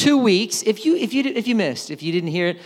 [0.00, 2.60] two weeks, if you if you if you missed, if you didn't hear it,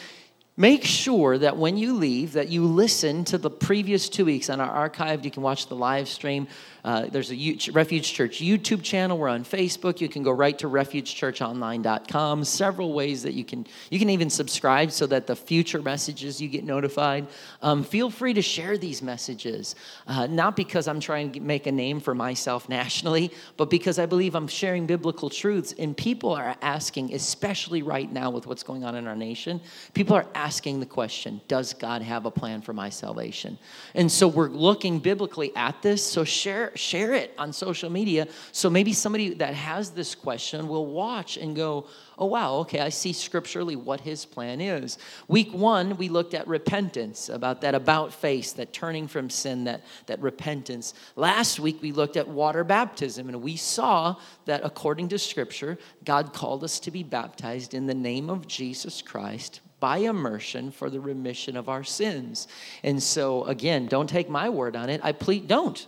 [0.56, 4.48] make sure that when you leave that you listen to the previous two weeks.
[4.48, 6.46] On our archive you can watch the live stream
[6.84, 10.58] uh, there's a U- refuge church youtube channel we're on facebook you can go right
[10.58, 15.82] to refugechurchonline.com several ways that you can you can even subscribe so that the future
[15.82, 17.26] messages you get notified
[17.62, 19.74] um, feel free to share these messages
[20.06, 24.06] uh, not because i'm trying to make a name for myself nationally but because i
[24.06, 28.84] believe i'm sharing biblical truths and people are asking especially right now with what's going
[28.84, 29.60] on in our nation
[29.92, 33.58] people are asking the question Does God have a plan for my salvation?
[33.94, 36.04] And so we're looking biblically at this.
[36.04, 38.28] So share, share it on social media.
[38.52, 41.86] So maybe somebody that has this question will watch and go,
[42.18, 44.98] oh, wow, okay, I see scripturally what his plan is.
[45.28, 49.82] Week one, we looked at repentance, about that about face, that turning from sin, that,
[50.06, 50.94] that repentance.
[51.16, 56.32] Last week, we looked at water baptism, and we saw that according to scripture, God
[56.32, 61.00] called us to be baptized in the name of Jesus Christ by immersion for the
[61.00, 62.48] remission of our sins.
[62.82, 65.00] And so, again, don't take my word on it.
[65.04, 65.86] I plead, don't.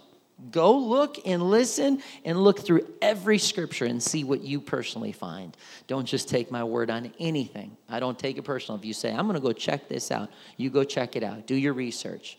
[0.50, 5.56] Go look and listen and look through every scripture and see what you personally find.
[5.86, 7.74] Don't just take my word on anything.
[7.88, 8.78] I don't take it personal.
[8.78, 11.46] If you say, I'm going to go check this out, you go check it out.
[11.46, 12.38] Do your research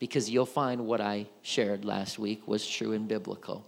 [0.00, 3.64] because you'll find what I shared last week was true and biblical.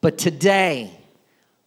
[0.00, 0.90] But today,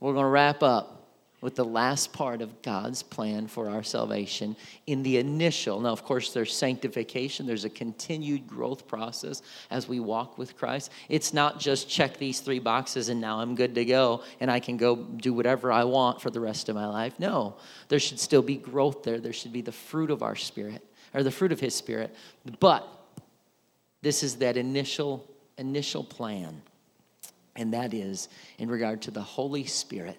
[0.01, 0.96] we're going to wrap up
[1.39, 4.55] with the last part of God's plan for our salvation
[4.87, 5.79] in the initial.
[5.79, 10.91] Now, of course, there's sanctification, there's a continued growth process as we walk with Christ.
[11.09, 14.59] It's not just check these three boxes and now I'm good to go and I
[14.59, 17.13] can go do whatever I want for the rest of my life.
[17.19, 17.55] No,
[17.87, 19.19] there should still be growth there.
[19.19, 22.15] There should be the fruit of our spirit or the fruit of His spirit.
[22.59, 22.87] But
[24.01, 26.61] this is that initial initial plan
[27.55, 30.17] and that is in regard to the holy spirit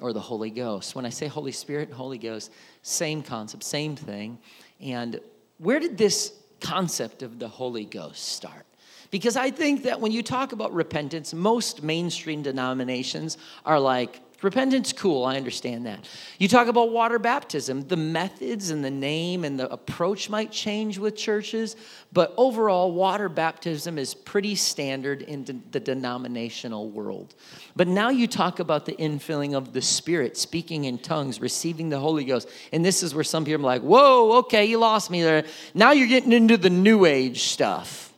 [0.00, 0.94] or the Holy Ghost.
[0.94, 2.50] When I say Holy Spirit and Holy Ghost,
[2.82, 4.38] same concept, same thing.
[4.80, 5.20] And
[5.58, 8.66] where did this concept of the Holy Ghost start?
[9.10, 13.36] Because I think that when you talk about repentance, most mainstream denominations
[13.66, 16.08] are like, Repentance, cool, I understand that.
[16.38, 20.98] You talk about water baptism, the methods and the name and the approach might change
[20.98, 21.76] with churches,
[22.12, 27.36] but overall, water baptism is pretty standard in the denominational world.
[27.76, 32.00] But now you talk about the infilling of the Spirit, speaking in tongues, receiving the
[32.00, 32.48] Holy Ghost.
[32.72, 35.44] And this is where some people are like, whoa, okay, you lost me there.
[35.72, 38.12] Now you're getting into the New Age stuff.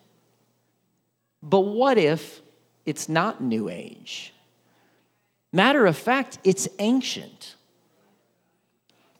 [1.43, 2.41] But what if
[2.87, 4.34] it's not New Age?
[5.55, 7.55] Matter of fact, it's ancient.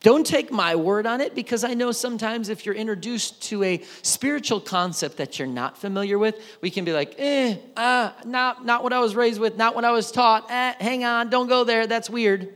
[0.01, 3.81] Don't take my word on it because I know sometimes if you're introduced to a
[4.03, 8.83] spiritual concept that you're not familiar with, we can be like, eh, uh, not, not
[8.83, 10.51] what I was raised with, not what I was taught.
[10.51, 12.53] Eh, hang on, don't go there, that's weird.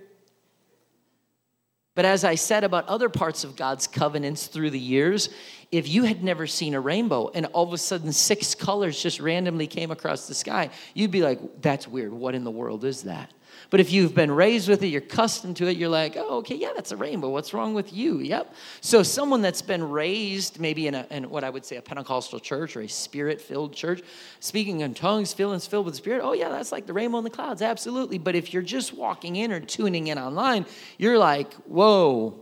[1.95, 5.29] But as I said about other parts of God's covenants through the years,
[5.71, 9.21] if you had never seen a rainbow and all of a sudden six colors just
[9.21, 12.13] randomly came across the sky, you'd be like, that's weird.
[12.13, 13.33] What in the world is that?
[13.71, 16.55] But if you've been raised with it, you're accustomed to it, you're like, oh, okay,
[16.55, 17.29] yeah, that's a rainbow.
[17.29, 18.21] What's wrong with you?
[18.21, 18.55] Yep.
[18.81, 22.41] So someone that's been raised maybe in, a, in what I would say a Pentecostal
[22.41, 24.03] church or a spirit filled church,
[24.41, 27.25] speaking in tongues, feelings filled with the spirit, oh, yeah, that's like the rainbow in
[27.25, 27.61] the clouds.
[27.61, 28.17] Absolutely.
[28.17, 30.65] But if you're just walking in or tuning in online,
[30.97, 32.41] you're like, whoa,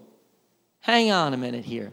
[0.81, 1.93] hang on a minute here.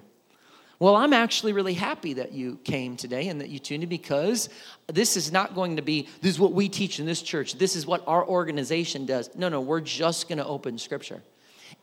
[0.83, 4.49] Well, I'm actually really happy that you came today and that you tuned in because
[4.87, 7.57] this is not going to be, this is what we teach in this church.
[7.57, 9.33] This is what our organization does.
[9.33, 11.21] No, no, we're just going to open scripture.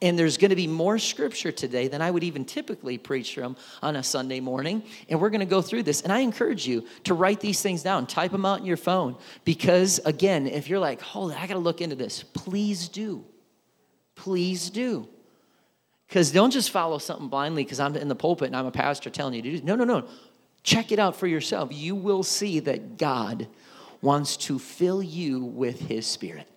[0.03, 3.57] And there's going to be more scripture today than I would even typically preach from
[3.81, 4.83] on a Sunday morning.
[5.09, 6.03] And we're going to go through this.
[6.03, 9.15] And I encourage you to write these things down, type them out in your phone.
[9.45, 13.25] Because again, if you're like, holy, I got to look into this, please do.
[14.13, 15.07] Please do.
[16.11, 19.09] Because don't just follow something blindly because I'm in the pulpit and I'm a pastor
[19.09, 19.63] telling you to do.
[19.63, 20.03] No, no, no.
[20.61, 21.69] Check it out for yourself.
[21.71, 23.47] You will see that God
[24.01, 26.49] wants to fill you with His Spirit.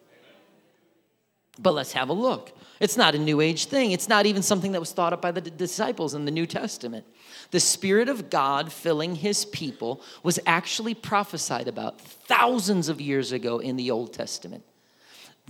[1.56, 2.50] But let's have a look.
[2.80, 3.92] It's not a New Age thing.
[3.92, 7.06] It's not even something that was thought up by the disciples in the New Testament.
[7.52, 13.60] The Spirit of God filling His people was actually prophesied about thousands of years ago
[13.60, 14.64] in the Old Testament.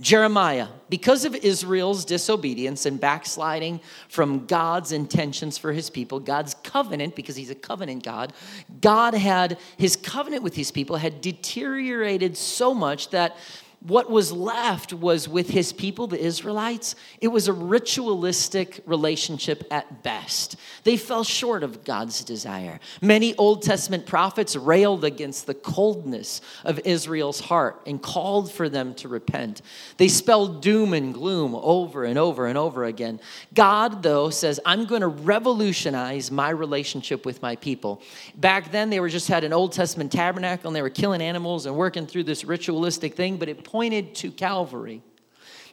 [0.01, 7.15] Jeremiah, because of Israel's disobedience and backsliding from God's intentions for his people, God's covenant,
[7.15, 8.33] because he's a covenant God,
[8.81, 13.37] God had his covenant with his people had deteriorated so much that
[13.87, 20.01] what was left was with his people, the Israelites, it was a ritualistic relationship at
[20.01, 20.55] best.
[20.83, 22.79] They fell short of God's desire.
[23.01, 28.95] Many Old Testament prophets railed against the coldness of Israel's heart and called for them
[28.95, 29.61] to repent.
[29.97, 33.19] They spelled doom and gloom over and over and over again.
[33.53, 38.01] God, though, says, I'm going to revolutionize my relationship with my people.
[38.35, 41.67] Back then, they were just had an Old Testament tabernacle and they were killing animals
[41.67, 45.01] and working through this ritualistic thing, but it pointed to Calvary.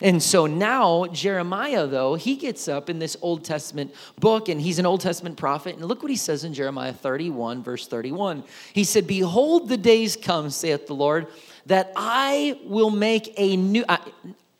[0.01, 4.81] And so now, Jeremiah, though, he gets up in this Old Testament book and he's
[4.81, 5.77] an Old Testament prophet.
[5.77, 8.43] And look what he says in Jeremiah 31, verse 31.
[8.73, 11.29] He said, Behold, the days come, saith the Lord,
[11.67, 13.99] that I will make a new, uh,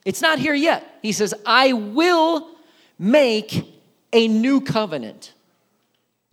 [0.05, 1.01] it's not here yet.
[1.03, 2.49] He says, I will
[2.97, 3.77] make
[4.13, 5.33] a new covenant.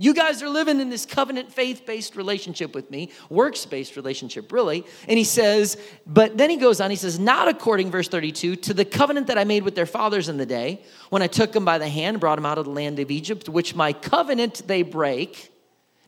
[0.01, 4.49] You guys are living in this covenant faith based relationship with me, works based relationship,
[4.53, 4.85] really.
[5.09, 8.73] And he says, but then he goes on, he says, not according, verse 32, to
[8.73, 11.65] the covenant that I made with their fathers in the day, when I took them
[11.65, 14.63] by the hand, and brought them out of the land of Egypt, which my covenant
[14.65, 15.51] they break.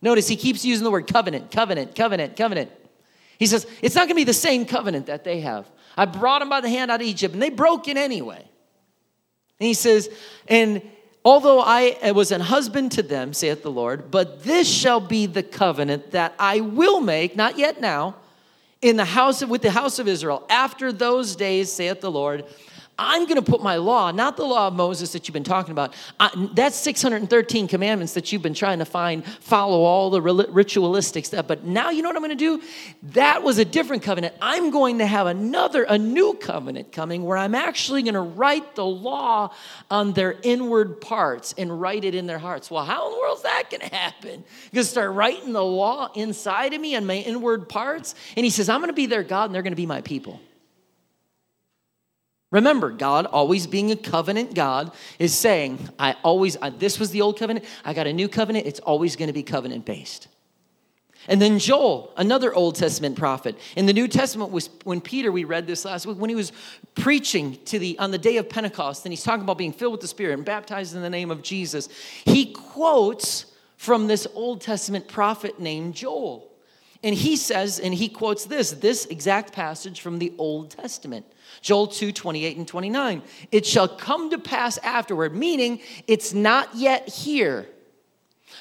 [0.02, 2.72] Notice he keeps using the word covenant, covenant, covenant, covenant.
[3.40, 5.70] He says, it's not gonna be the same covenant that they have.
[5.98, 8.40] I brought them by the hand out of Egypt, and they broke it anyway.
[9.60, 10.10] And he says,
[10.48, 10.82] and
[11.24, 15.44] Although I was an husband to them, saith the Lord, but this shall be the
[15.44, 18.16] covenant that I will make, not yet now,
[18.82, 20.44] in the house of, with the house of Israel.
[20.50, 22.46] After those days, saith the Lord,
[23.04, 25.72] I'm going to put my law, not the law of Moses that you've been talking
[25.72, 25.96] about.
[26.20, 31.48] I, that's 613 commandments that you've been trying to find, follow all the ritualistic stuff.
[31.48, 32.62] But now you know what I'm going to do?
[33.14, 34.36] That was a different covenant.
[34.40, 38.76] I'm going to have another, a new covenant coming where I'm actually going to write
[38.76, 39.52] the law
[39.90, 42.70] on their inward parts and write it in their hearts.
[42.70, 44.30] Well, how in the world is that going to happen?
[44.30, 48.14] You're going to start writing the law inside of me and my inward parts?
[48.38, 50.02] And he says, I'm going to be their God and they're going to be my
[50.02, 50.40] people.
[52.52, 57.22] Remember, God, always being a covenant God, is saying, I always, I, this was the
[57.22, 60.28] old covenant, I got a new covenant, it's always going to be covenant based.
[61.28, 63.56] And then Joel, another Old Testament prophet.
[63.76, 66.52] In the New Testament was when Peter, we read this last week, when he was
[66.96, 70.02] preaching to the on the day of Pentecost, and he's talking about being filled with
[70.02, 71.90] the Spirit and baptized in the name of Jesus.
[72.26, 73.46] He quotes
[73.78, 76.51] from this Old Testament prophet named Joel.
[77.04, 81.26] And he says, and he quotes this, this exact passage from the Old Testament.
[81.62, 83.22] Joel 2 28 and 29.
[83.52, 87.68] It shall come to pass afterward, meaning it's not yet here,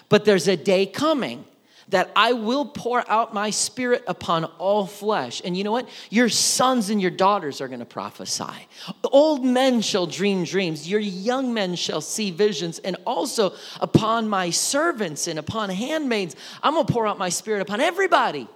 [0.09, 1.45] but there's a day coming
[1.91, 5.43] that I will pour out my spirit upon all flesh.
[5.45, 5.89] And you know what?
[6.09, 8.45] Your sons and your daughters are going to prophesy.
[9.05, 10.89] Old men shall dream dreams.
[10.89, 12.79] Your young men shall see visions.
[12.79, 17.61] And also upon my servants and upon handmaids, I'm going to pour out my spirit
[17.63, 18.49] upon everybody.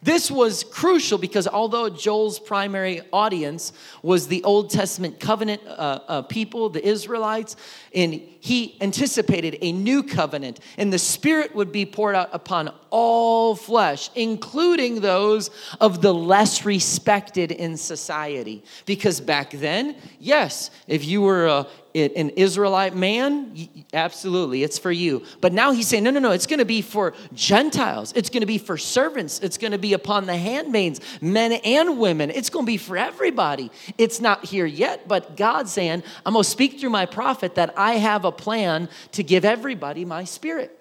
[0.00, 6.22] This was crucial because although Joel's primary audience was the Old Testament covenant uh, uh,
[6.22, 7.56] people, the Israelites,
[7.92, 13.54] and he anticipated a new covenant, and the Spirit would be poured out upon all
[13.54, 15.50] flesh, including those
[15.80, 18.62] of the less respected in society.
[18.86, 25.24] Because back then, yes, if you were a, an Israelite man, absolutely, it's for you.
[25.40, 28.12] But now he's saying, no, no, no, it's going to be for Gentiles.
[28.14, 29.40] It's going to be for servants.
[29.40, 32.30] It's going to be upon the handmaids, men and women.
[32.30, 33.70] It's going to be for everybody.
[33.98, 37.74] It's not here yet, but God's saying, I'm going to speak through my prophet that
[37.76, 40.74] I have a plan to give everybody my spirit.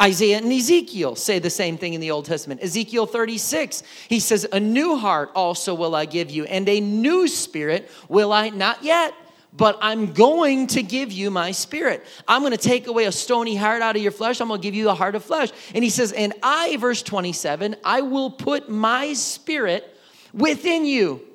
[0.00, 2.62] Isaiah and Ezekiel say the same thing in the Old Testament.
[2.62, 7.26] Ezekiel 36, he says, A new heart also will I give you, and a new
[7.26, 9.14] spirit will I not yet
[9.52, 12.04] but I'm going to give you my spirit.
[12.28, 14.40] I'm going to take away a stony heart out of your flesh.
[14.40, 15.50] I'm going to give you a heart of flesh.
[15.74, 19.96] And he says, And I, verse 27, I will put my spirit
[20.32, 21.27] within you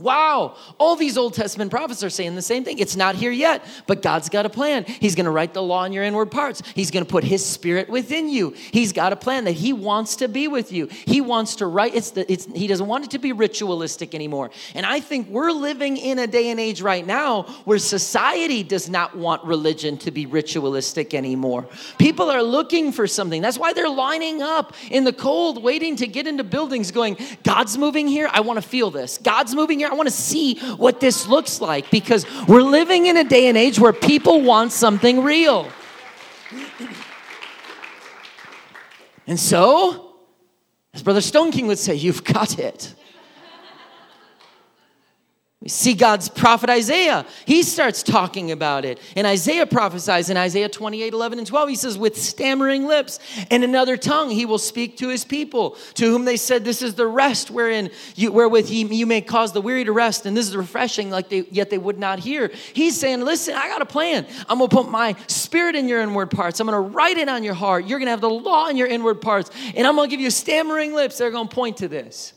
[0.00, 2.78] Wow, all these Old Testament prophets are saying the same thing.
[2.78, 4.84] It's not here yet, but God's got a plan.
[4.84, 6.62] He's going to write the law in your inward parts.
[6.74, 8.54] He's going to put His Spirit within you.
[8.72, 10.86] He's got a plan that He wants to be with you.
[10.86, 11.94] He wants to write.
[11.94, 14.50] It's, the, it's He doesn't want it to be ritualistic anymore.
[14.74, 18.88] And I think we're living in a day and age right now where society does
[18.88, 21.66] not want religion to be ritualistic anymore.
[21.98, 23.42] People are looking for something.
[23.42, 27.76] That's why they're lining up in the cold, waiting to get into buildings, going, "God's
[27.76, 28.28] moving here.
[28.32, 29.18] I want to feel this.
[29.18, 29.89] God's moving here.
[29.90, 33.58] I want to see what this looks like because we're living in a day and
[33.58, 35.68] age where people want something real.
[39.26, 40.14] And so,
[40.94, 42.94] as Brother Stone King would say, you've got it.
[45.62, 47.26] We see God's prophet Isaiah.
[47.44, 48.98] He starts talking about it.
[49.14, 51.68] And Isaiah prophesies in Isaiah 28 11 and 12.
[51.68, 53.18] He says, With stammering lips
[53.50, 56.94] and another tongue, he will speak to his people, to whom they said, This is
[56.94, 60.48] the rest wherein you, wherewith he, you may cause the weary to rest, and this
[60.48, 62.50] is refreshing, like they, yet they would not hear.
[62.72, 64.26] He's saying, Listen, I got a plan.
[64.48, 66.58] I'm going to put my spirit in your inward parts.
[66.60, 67.84] I'm going to write it on your heart.
[67.84, 69.50] You're going to have the law in your inward parts.
[69.76, 71.18] And I'm going to give you stammering lips.
[71.18, 72.32] They're going to point to this.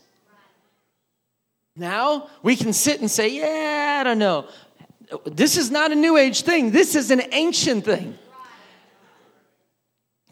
[1.76, 4.48] Now we can sit and say, yeah, I don't know.
[5.26, 8.18] This is not a new age thing, this is an ancient thing.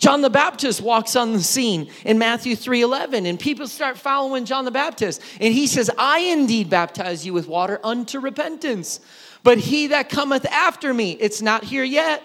[0.02, 4.66] John the Baptist walks on the scene in Matthew 3:11 and people start following John
[4.66, 9.00] the Baptist and he says I indeed baptize you with water unto repentance
[9.44, 12.24] but he that cometh after me it's not here yet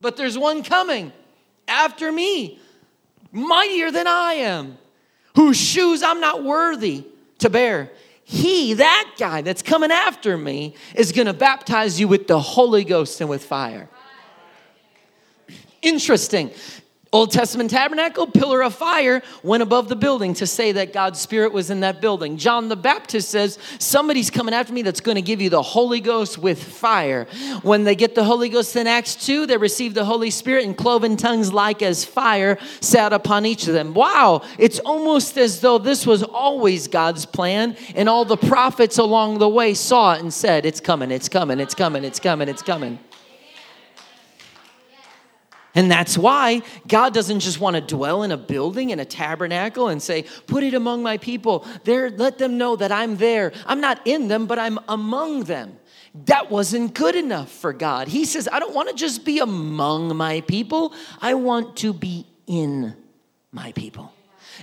[0.00, 1.12] but there's one coming
[1.68, 2.58] after me
[3.30, 4.78] mightier than I am
[5.36, 7.04] whose shoes I'm not worthy
[7.38, 7.92] to bear.
[8.24, 13.20] He, that guy that's coming after me, is gonna baptize you with the Holy Ghost
[13.20, 13.88] and with fire.
[15.82, 16.50] Interesting.
[17.16, 21.50] Old Testament tabernacle, pillar of fire went above the building to say that God's Spirit
[21.50, 22.36] was in that building.
[22.36, 26.02] John the Baptist says, Somebody's coming after me that's going to give you the Holy
[26.02, 27.24] Ghost with fire.
[27.62, 30.76] When they get the Holy Ghost in Acts 2, they receive the Holy Spirit, and
[30.76, 33.94] cloven tongues like as fire sat upon each of them.
[33.94, 39.38] Wow, it's almost as though this was always God's plan, and all the prophets along
[39.38, 42.60] the way saw it and said, It's coming, it's coming, it's coming, it's coming, it's
[42.60, 42.98] coming.
[45.76, 49.88] And that's why God doesn't just want to dwell in a building, in a tabernacle,
[49.88, 51.66] and say, Put it among my people.
[51.84, 53.52] There, let them know that I'm there.
[53.66, 55.78] I'm not in them, but I'm among them.
[56.24, 58.08] That wasn't good enough for God.
[58.08, 62.26] He says, I don't want to just be among my people, I want to be
[62.46, 62.96] in
[63.52, 64.12] my people.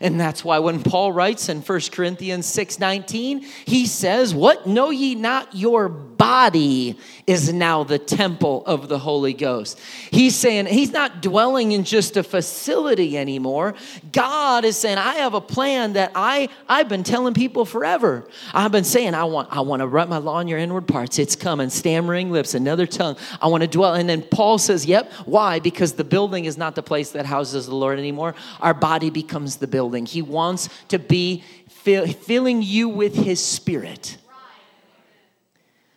[0.02, 4.90] And that's why when Paul writes in 1 Corinthians 6 19, he says, What know
[4.90, 6.98] ye not your body
[7.28, 9.80] is now the temple of the Holy Ghost?
[10.12, 13.76] He's saying he's not dwelling in just a facility anymore.
[14.12, 18.28] God is saying, I have a plan that I, I've been telling people forever.
[18.54, 21.20] I've been saying, I want, I want to write my law in your inward parts.
[21.20, 23.18] It's coming, stammering lips, another tongue.
[23.42, 23.94] I want to dwell.
[23.94, 25.12] And then Paul says, Yep.
[25.26, 25.60] Why?
[25.60, 28.36] Because the building is not the place that houses the Lord anymore.
[28.60, 30.06] Our body becomes the building building.
[30.06, 34.18] He wants to be fill, filling you with His Spirit.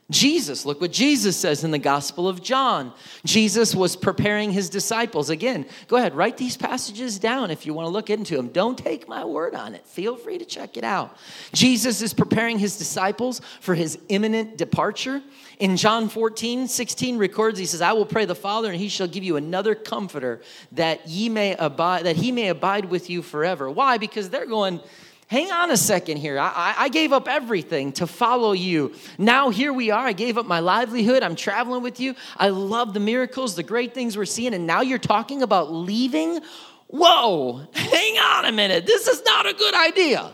[0.09, 2.93] Jesus, look what Jesus says in the Gospel of John.
[3.25, 5.31] Jesus was preparing his disciples.
[5.31, 8.49] Again, go ahead, write these passages down if you want to look into them.
[8.49, 9.85] Don't take my word on it.
[9.85, 11.17] Feel free to check it out.
[11.53, 15.23] Jesus is preparing his disciples for his imminent departure.
[15.59, 19.09] In John 14, 16 records, he says, I will pray the Father, and he shall
[19.09, 23.69] give you another comforter that ye may abide, that he may abide with you forever.
[23.69, 23.99] Why?
[23.99, 24.81] Because they're going,
[25.27, 26.39] hang on a second here.
[26.39, 28.95] I, I, gave up everything to follow you.
[29.19, 30.07] Now here we are.
[30.07, 31.23] I gave up my livelihood.
[31.23, 32.15] I'm traveling with you.
[32.37, 34.55] I love the miracles, the great things we're seeing.
[34.55, 36.41] And now you're talking about leaving?
[36.89, 38.87] Whoa, hang on a minute.
[38.87, 40.33] This is not a good idea.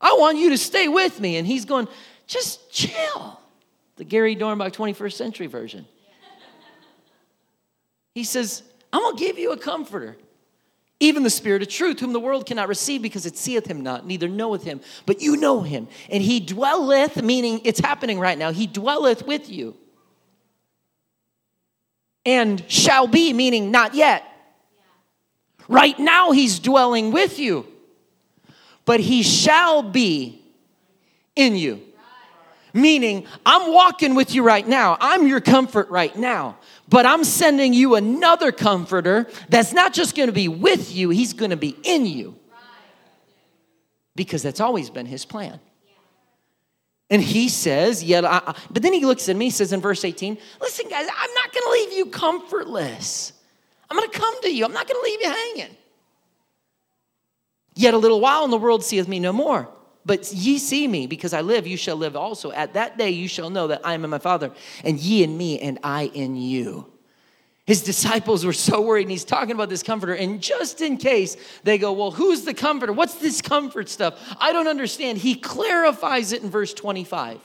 [0.00, 1.36] I want you to stay with me.
[1.36, 1.88] And he's going,
[2.26, 3.40] just chill.
[3.96, 5.86] The Gary Dornbach 21st century version.
[8.14, 10.16] He says, I'm going to give you a comforter
[10.98, 14.06] even the Spirit of truth, whom the world cannot receive because it seeth him not,
[14.06, 15.88] neither knoweth him, but you know him.
[16.10, 19.76] And he dwelleth, meaning it's happening right now, he dwelleth with you.
[22.24, 24.24] And shall be, meaning not yet.
[25.68, 27.66] Right now, he's dwelling with you,
[28.84, 30.42] but he shall be
[31.34, 31.82] in you.
[32.72, 34.96] Meaning, I'm walking with you right now.
[35.00, 36.58] I'm your comfort right now.
[36.88, 41.32] But I'm sending you another comforter that's not just going to be with you, he's
[41.32, 42.36] going to be in you.
[44.14, 45.60] Because that's always been his plan.
[47.10, 50.38] And he says, yet I, but then he looks at me, says in verse 18,
[50.60, 53.32] listen, guys, I'm not going to leave you comfortless.
[53.88, 54.64] I'm going to come to you.
[54.64, 55.76] I'm not going to leave you hanging.
[57.74, 59.68] Yet a little while, and the world seeth me no more.
[60.06, 62.52] But ye see me, because I live, you shall live also.
[62.52, 64.52] At that day you shall know that I am in my Father,
[64.84, 66.86] and ye in me, and I in you.
[67.66, 70.14] His disciples were so worried, and he's talking about this comforter.
[70.14, 72.92] And just in case they go, Well, who's the comforter?
[72.92, 74.16] What's this comfort stuff?
[74.38, 75.18] I don't understand.
[75.18, 77.40] He clarifies it in verse 25.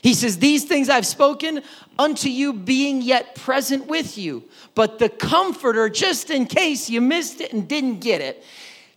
[0.00, 1.62] He says, These things I've spoken
[1.98, 4.44] unto you, being yet present with you.
[4.74, 8.42] But the comforter, just in case you missed it and didn't get it,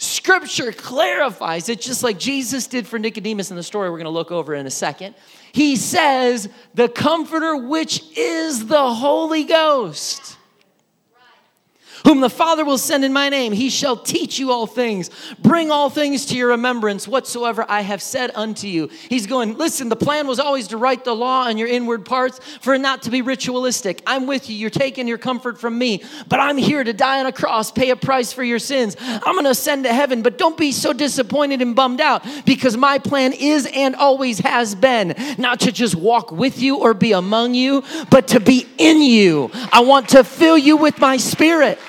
[0.02, 4.10] Scripture clarifies it just like Jesus did for Nicodemus in the story we're going to
[4.10, 5.14] look over in a second.
[5.52, 10.38] He says, The Comforter, which is the Holy Ghost,
[12.12, 13.54] whom the Father will send in my name.
[13.54, 18.02] He shall teach you all things, bring all things to your remembrance, whatsoever I have
[18.02, 18.90] said unto you.
[19.08, 22.42] He's going, listen, the plan was always to write the law on your inward parts
[22.60, 24.04] for not to be ritualistic.
[24.06, 24.58] I'm with you.
[24.58, 27.92] You're taking your comfort from me, but I'm here to die on a cross, pay
[27.92, 28.98] a price for your sins.
[29.00, 32.76] I'm going to ascend to heaven, but don't be so disappointed and bummed out because
[32.76, 37.14] my plan is and always has been not to just walk with you or be
[37.14, 39.50] among you, but to be in you.
[39.72, 41.80] I want to fill you with my spirit.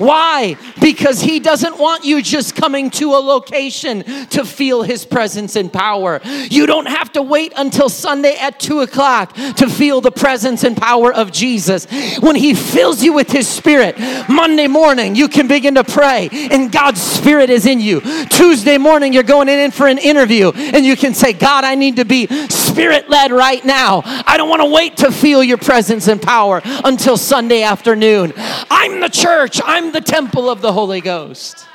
[0.00, 0.56] Why?
[0.80, 5.70] Because He doesn't want you just coming to a location to feel His presence and
[5.70, 6.20] power.
[6.24, 10.74] You don't have to wait until Sunday at two o'clock to feel the presence and
[10.74, 11.86] power of Jesus.
[12.20, 16.72] When He fills you with His Spirit, Monday morning you can begin to pray and
[16.72, 18.00] God's Spirit is in you.
[18.30, 21.96] Tuesday morning you're going in for an interview and you can say, God, I need
[21.96, 22.26] to be
[22.70, 24.02] Spirit led right now.
[24.04, 28.32] I don't want to wait to feel your presence and power until Sunday afternoon.
[28.36, 29.60] I'm the church.
[29.64, 31.66] I'm the temple of the Holy Ghost.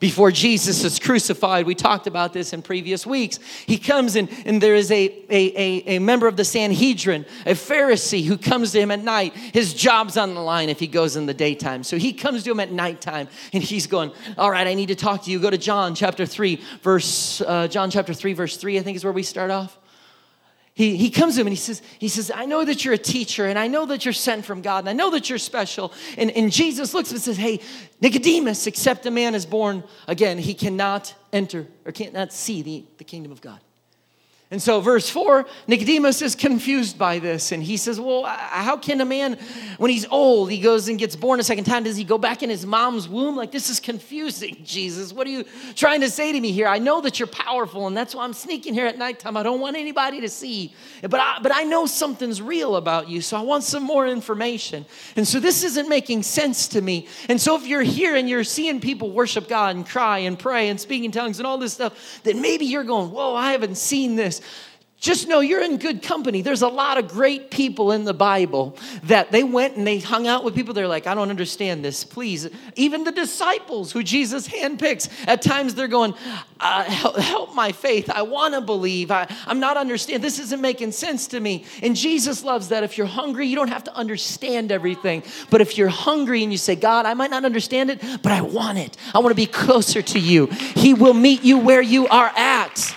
[0.00, 3.38] Before Jesus is crucified, we talked about this in previous weeks.
[3.66, 7.52] He comes in, and there is a, a, a, a member of the Sanhedrin, a
[7.52, 9.34] Pharisee, who comes to him at night.
[9.34, 11.84] His job's on the line if he goes in the daytime.
[11.84, 14.96] So he comes to him at nighttime, and he's going, All right, I need to
[14.96, 15.38] talk to you.
[15.38, 19.04] Go to John chapter 3, verse, uh, John chapter 3, verse 3, I think is
[19.04, 19.78] where we start off
[20.74, 22.98] he, he comes to him and he says, he says, I know that you're a
[22.98, 25.92] teacher and I know that you're sent from God and I know that you're special.
[26.18, 27.60] And, and Jesus looks and says, Hey,
[28.00, 33.04] Nicodemus, except a man is born again, he cannot enter or cannot see the, the
[33.04, 33.60] kingdom of God.
[34.50, 37.50] And so, verse 4, Nicodemus is confused by this.
[37.50, 39.38] And he says, Well, how can a man,
[39.78, 42.42] when he's old, he goes and gets born a second time, does he go back
[42.42, 43.36] in his mom's womb?
[43.36, 45.14] Like, this is confusing, Jesus.
[45.14, 46.68] What are you trying to say to me here?
[46.68, 49.38] I know that you're powerful, and that's why I'm sneaking here at nighttime.
[49.38, 50.74] I don't want anybody to see.
[51.00, 54.84] But I, but I know something's real about you, so I want some more information.
[55.16, 57.08] And so, this isn't making sense to me.
[57.30, 60.68] And so, if you're here and you're seeing people worship God and cry and pray
[60.68, 63.78] and speak in tongues and all this stuff, then maybe you're going, Whoa, I haven't
[63.78, 64.33] seen this
[65.04, 66.40] just know you're in good company.
[66.40, 70.26] There's a lot of great people in the Bible that they went and they hung
[70.26, 70.72] out with people.
[70.72, 72.04] They're like, I don't understand this.
[72.04, 72.48] Please.
[72.74, 76.14] Even the disciples who Jesus handpicks, at times they're going,
[76.58, 78.08] uh, help, help, my faith.
[78.08, 79.10] I want to believe.
[79.10, 80.22] I, I'm not understanding.
[80.22, 81.66] This isn't making sense to me.
[81.82, 82.82] And Jesus loves that.
[82.82, 85.22] If you're hungry, you don't have to understand everything.
[85.50, 88.40] But if you're hungry and you say, God, I might not understand it, but I
[88.40, 88.96] want it.
[89.14, 90.46] I want to be closer to you.
[90.46, 92.96] He will meet you where you are at.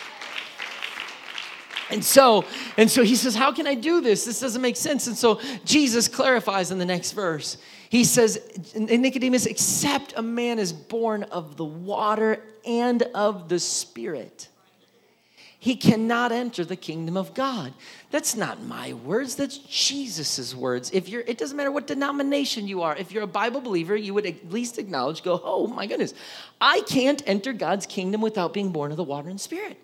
[1.89, 4.25] And so, and so he says, How can I do this?
[4.25, 5.07] This doesn't make sense.
[5.07, 7.57] And so Jesus clarifies in the next verse.
[7.90, 8.40] He says,
[8.75, 14.50] Nicodemus, except a man is born of the water and of the Spirit,
[15.59, 17.74] he cannot enter the kingdom of God.
[18.12, 20.92] That's not my words, that's Jesus' words.
[20.94, 24.14] If you're, it doesn't matter what denomination you are, if you're a Bible believer, you
[24.14, 26.14] would at least acknowledge, go, oh my goodness,
[26.62, 29.77] I can't enter God's kingdom without being born of the water and spirit.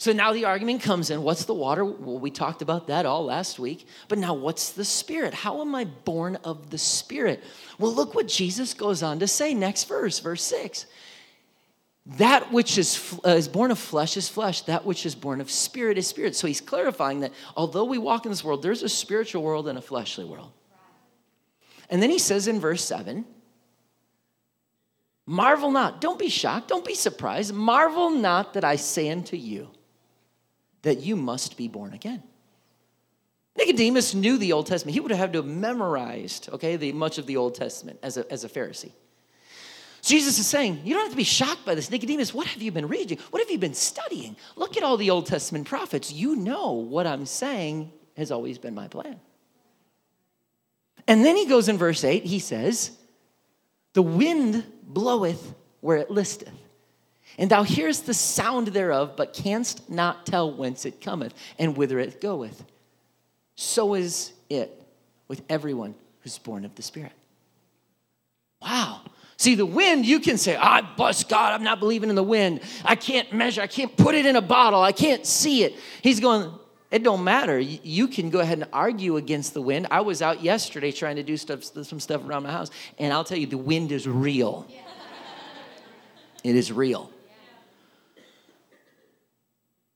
[0.00, 1.84] So now the argument comes in what's the water?
[1.84, 3.86] Well, we talked about that all last week.
[4.08, 5.34] But now what's the spirit?
[5.34, 7.44] How am I born of the spirit?
[7.78, 9.52] Well, look what Jesus goes on to say.
[9.52, 10.86] Next verse, verse 6.
[12.16, 15.50] That which is, uh, is born of flesh is flesh, that which is born of
[15.50, 16.34] spirit is spirit.
[16.34, 19.76] So he's clarifying that although we walk in this world, there's a spiritual world and
[19.76, 20.52] a fleshly world.
[21.90, 23.26] And then he says in verse 7
[25.26, 27.52] Marvel not, don't be shocked, don't be surprised.
[27.52, 29.68] Marvel not that I say unto you
[30.82, 32.22] that you must be born again.
[33.56, 34.94] Nicodemus knew the Old Testament.
[34.94, 38.16] He would have had to have memorized, okay, the, much of the Old Testament as
[38.16, 38.92] a, as a Pharisee.
[40.02, 41.90] Jesus is saying, you don't have to be shocked by this.
[41.90, 43.18] Nicodemus, what have you been reading?
[43.30, 44.36] What have you been studying?
[44.56, 46.10] Look at all the Old Testament prophets.
[46.10, 49.20] You know what I'm saying has always been my plan.
[51.06, 52.92] And then he goes in verse 8, he says,
[53.92, 56.52] The wind bloweth where it listeth
[57.38, 61.98] and thou hearest the sound thereof, but canst not tell whence it cometh and whither
[61.98, 62.64] it goeth.
[63.56, 64.76] So is it
[65.30, 67.12] with everyone who's born of the Spirit.
[68.60, 69.02] Wow.
[69.36, 72.60] See, the wind, you can say, I bless God, I'm not believing in the wind.
[72.84, 75.74] I can't measure, I can't put it in a bottle, I can't see it.
[76.02, 76.52] He's going,
[76.90, 77.58] it don't matter.
[77.58, 79.86] You can go ahead and argue against the wind.
[79.92, 83.24] I was out yesterday trying to do stuff, some stuff around my house, and I'll
[83.24, 84.66] tell you, the wind is real.
[86.42, 87.10] It is real.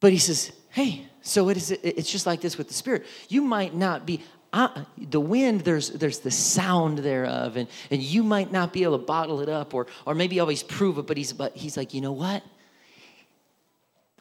[0.05, 3.07] But he says, hey, so it is, it's just like this with the Spirit.
[3.31, 8.23] You might not be, uh, the wind, there's, there's the sound thereof, and, and you
[8.23, 11.17] might not be able to bottle it up or, or maybe always prove it, but
[11.17, 12.43] he's, but he's like, you know what?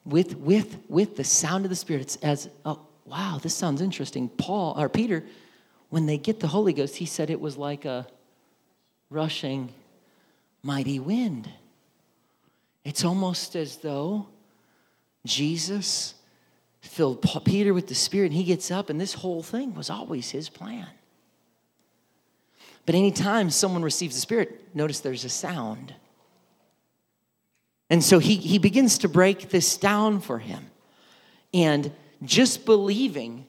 [0.05, 4.29] With, with, with the sound of the Spirit, it's as, oh, wow, this sounds interesting.
[4.29, 5.25] Paul, or Peter,
[5.89, 8.07] when they get the Holy Ghost, he said it was like a
[9.09, 9.73] rushing
[10.61, 11.49] mighty wind.
[12.85, 14.27] It's almost as though
[15.25, 16.15] Jesus
[16.81, 20.31] filled Peter with the Spirit and he gets up, and this whole thing was always
[20.31, 20.87] his plan.
[22.85, 25.93] But anytime someone receives the Spirit, notice there's a sound.
[27.89, 30.65] And so he, he begins to break this down for him.
[31.53, 31.91] And
[32.23, 33.45] just believing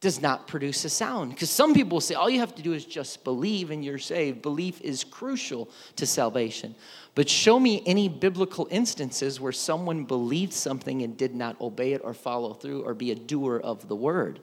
[0.00, 1.30] does not produce a sound.
[1.30, 4.42] Because some people say all you have to do is just believe and you're saved.
[4.42, 6.74] Belief is crucial to salvation.
[7.16, 12.00] But show me any biblical instances where someone believed something and did not obey it
[12.04, 14.38] or follow through or be a doer of the word.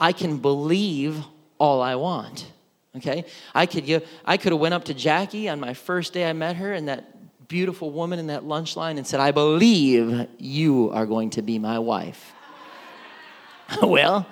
[0.00, 1.24] I can believe
[1.58, 2.50] all I want.
[2.96, 3.24] Okay?
[3.54, 6.56] I could I could have went up to Jackie on my first day I met
[6.56, 7.08] her and that
[7.46, 11.58] beautiful woman in that lunch line and said, "I believe you are going to be
[11.58, 12.34] my wife."
[13.82, 14.26] well,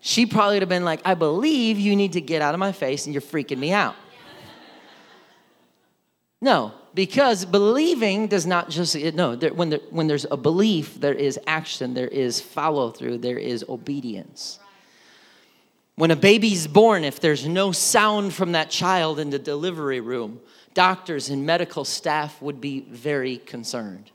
[0.00, 2.72] she probably would have been like, I believe you need to get out of my
[2.72, 3.96] face and you're freaking me out.
[6.42, 11.14] No, because believing does not just, no, there, when, there, when there's a belief, there
[11.14, 14.58] is action, there is follow through, there is obedience.
[15.96, 20.40] When a baby's born, if there's no sound from that child in the delivery room,
[20.72, 24.10] doctors and medical staff would be very concerned.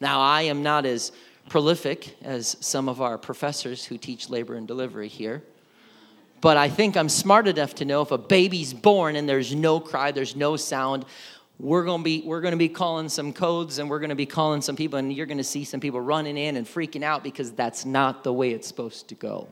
[0.00, 1.10] Now, I am not as
[1.48, 5.42] prolific as some of our professors who teach labor and delivery here.
[6.40, 9.80] But I think I'm smart enough to know if a baby's born and there's no
[9.80, 11.06] cry, there's no sound,
[11.58, 14.16] we're going to be we're going to be calling some codes and we're going to
[14.16, 17.02] be calling some people and you're going to see some people running in and freaking
[17.02, 19.48] out because that's not the way it's supposed to go.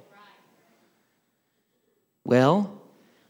[2.24, 2.82] Well,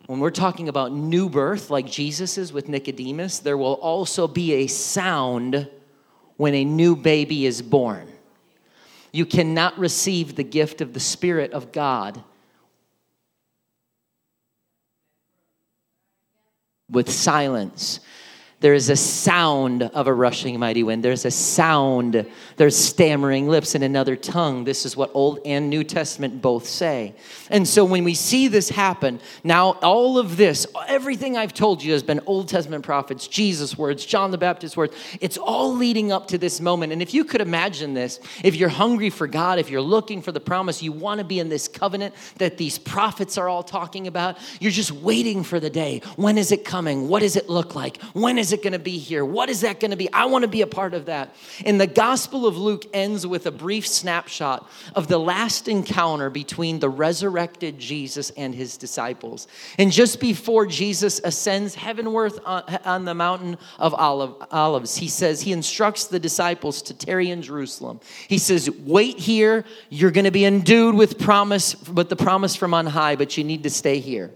[0.07, 4.55] when we're talking about new birth like Jesus is with Nicodemus, there will also be
[4.55, 5.68] a sound
[6.37, 8.12] when a new baby is born.
[9.12, 12.22] You cannot receive the gift of the Spirit of God
[16.88, 18.01] with silence.
[18.62, 21.03] There is a sound of a rushing mighty wind.
[21.03, 22.25] There's a sound.
[22.57, 24.62] There's stammering lips in another tongue.
[24.62, 27.14] This is what Old and New Testament both say.
[27.51, 31.92] And so when we see this happen, now all of this, everything I've told you
[31.92, 34.94] has been Old Testament prophets, Jesus' words, John the Baptist's words.
[35.20, 36.92] It's all leading up to this moment.
[36.92, 40.31] And if you could imagine this, if you're hungry for God, if you're looking for
[40.31, 44.07] the promise, you want to be in this covenant that these prophets are all talking
[44.07, 46.01] about, you're just waiting for the day.
[46.14, 47.09] When is it coming?
[47.09, 48.01] What does it look like?
[48.12, 49.24] When is it going to be here?
[49.24, 50.12] What is that going to be?
[50.12, 51.34] I want to be a part of that.
[51.64, 56.80] And the Gospel of Luke ends with a brief snapshot of the last encounter between
[56.80, 59.48] the resurrected Jesus and his disciples.
[59.78, 66.06] And just before Jesus ascends heavenward on the mountain of Olives, he says, he instructs
[66.06, 68.00] the disciples to tarry in Jerusalem.
[68.28, 69.64] He says, Wait here.
[69.90, 73.44] You're going to be endued with promise, with the promise from on high, but you
[73.44, 74.32] need to stay here.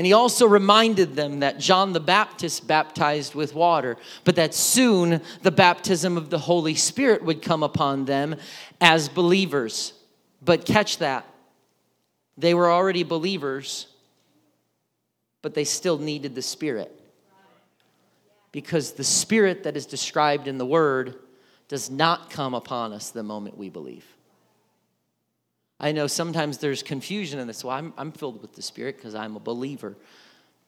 [0.00, 5.20] And he also reminded them that John the Baptist baptized with water, but that soon
[5.42, 8.36] the baptism of the Holy Spirit would come upon them
[8.80, 9.92] as believers.
[10.42, 11.26] But catch that.
[12.38, 13.88] They were already believers,
[15.42, 16.98] but they still needed the Spirit.
[18.52, 21.16] Because the Spirit that is described in the Word
[21.68, 24.06] does not come upon us the moment we believe.
[25.80, 27.64] I know sometimes there's confusion in this.
[27.64, 29.96] Well, I'm, I'm filled with the Spirit because I'm a believer.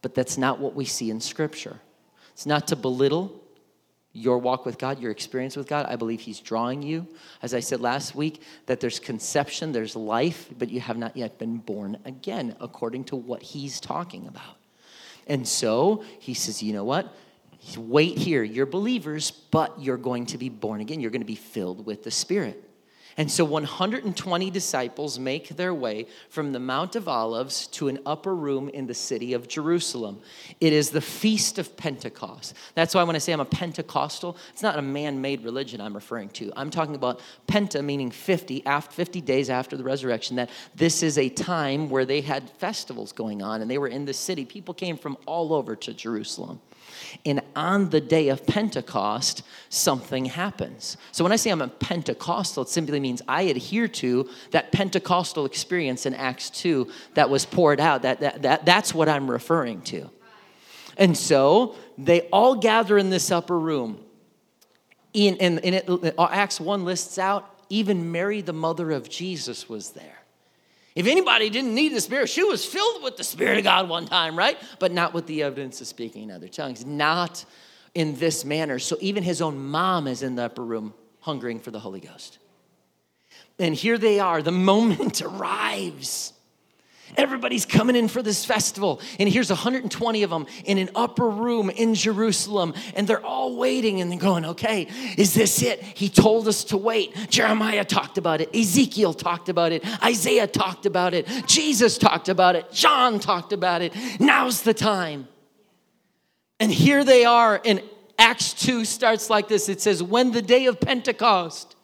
[0.01, 1.79] But that's not what we see in Scripture.
[2.33, 3.40] It's not to belittle
[4.14, 5.87] your walk with God, your experience with God.
[5.87, 7.07] I believe He's drawing you.
[7.42, 11.38] As I said last week, that there's conception, there's life, but you have not yet
[11.38, 14.57] been born again, according to what He's talking about.
[15.27, 17.14] And so He says, you know what?
[17.77, 18.42] Wait here.
[18.42, 21.01] You're believers, but you're going to be born again.
[21.01, 22.68] You're going to be filled with the Spirit.
[23.16, 28.35] And so 120 disciples make their way from the Mount of Olives to an upper
[28.35, 30.20] room in the city of Jerusalem.
[30.61, 32.55] It is the Feast of Pentecost.
[32.75, 35.94] That's why when I say I'm a Pentecostal, it's not a man made religion I'm
[35.94, 36.53] referring to.
[36.57, 41.18] I'm talking about Penta, meaning 50, after 50 days after the resurrection, that this is
[41.18, 44.44] a time where they had festivals going on and they were in the city.
[44.44, 46.61] People came from all over to Jerusalem.
[47.25, 50.96] And on the day of Pentecost, something happens.
[51.12, 55.44] So when I say I'm a Pentecostal, it simply means I adhere to that Pentecostal
[55.44, 58.03] experience in Acts 2 that was poured out.
[58.03, 60.11] That, that, that, that's what I'm referring to.
[60.96, 63.98] And so they all gather in this upper room.
[65.12, 69.90] In, in, in it, Acts 1 lists out, even Mary, the mother of Jesus, was
[69.90, 70.21] there.
[70.94, 74.07] If anybody didn't need the Spirit, she was filled with the Spirit of God one
[74.07, 74.59] time, right?
[74.78, 77.44] But not with the evidence of speaking in other tongues, not
[77.94, 78.78] in this manner.
[78.78, 82.38] So even his own mom is in the upper room hungering for the Holy Ghost.
[83.59, 86.33] And here they are, the moment arrives.
[87.16, 91.68] Everybody's coming in for this festival, and here's 120 of them in an upper room
[91.68, 95.83] in Jerusalem, and they're all waiting and they're going, Okay, is this it?
[95.83, 97.14] He told us to wait.
[97.29, 102.57] Jeremiah talked about it, Ezekiel talked about it, Isaiah talked about it, Jesus talked about
[102.57, 103.92] it, John talked about it.
[104.18, 105.29] Now's the time.
[106.59, 107.83] And here they are, and
[108.18, 111.77] Acts 2 starts like this it says, When the day of Pentecost,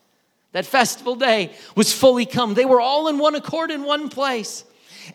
[0.52, 4.64] that festival day, was fully come, they were all in one accord in one place.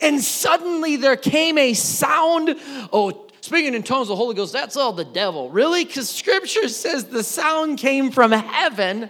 [0.02, 2.56] And suddenly there came a sound.
[2.92, 5.50] Oh, speaking in tongues of the Holy Ghost, that's all the devil.
[5.50, 5.86] Really?
[5.86, 9.10] Because scripture says the sound came from heaven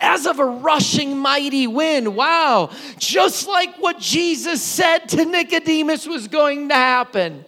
[0.00, 2.14] as of a rushing mighty wind.
[2.14, 2.70] Wow.
[2.98, 7.44] Just like what Jesus said to Nicodemus was going to happen.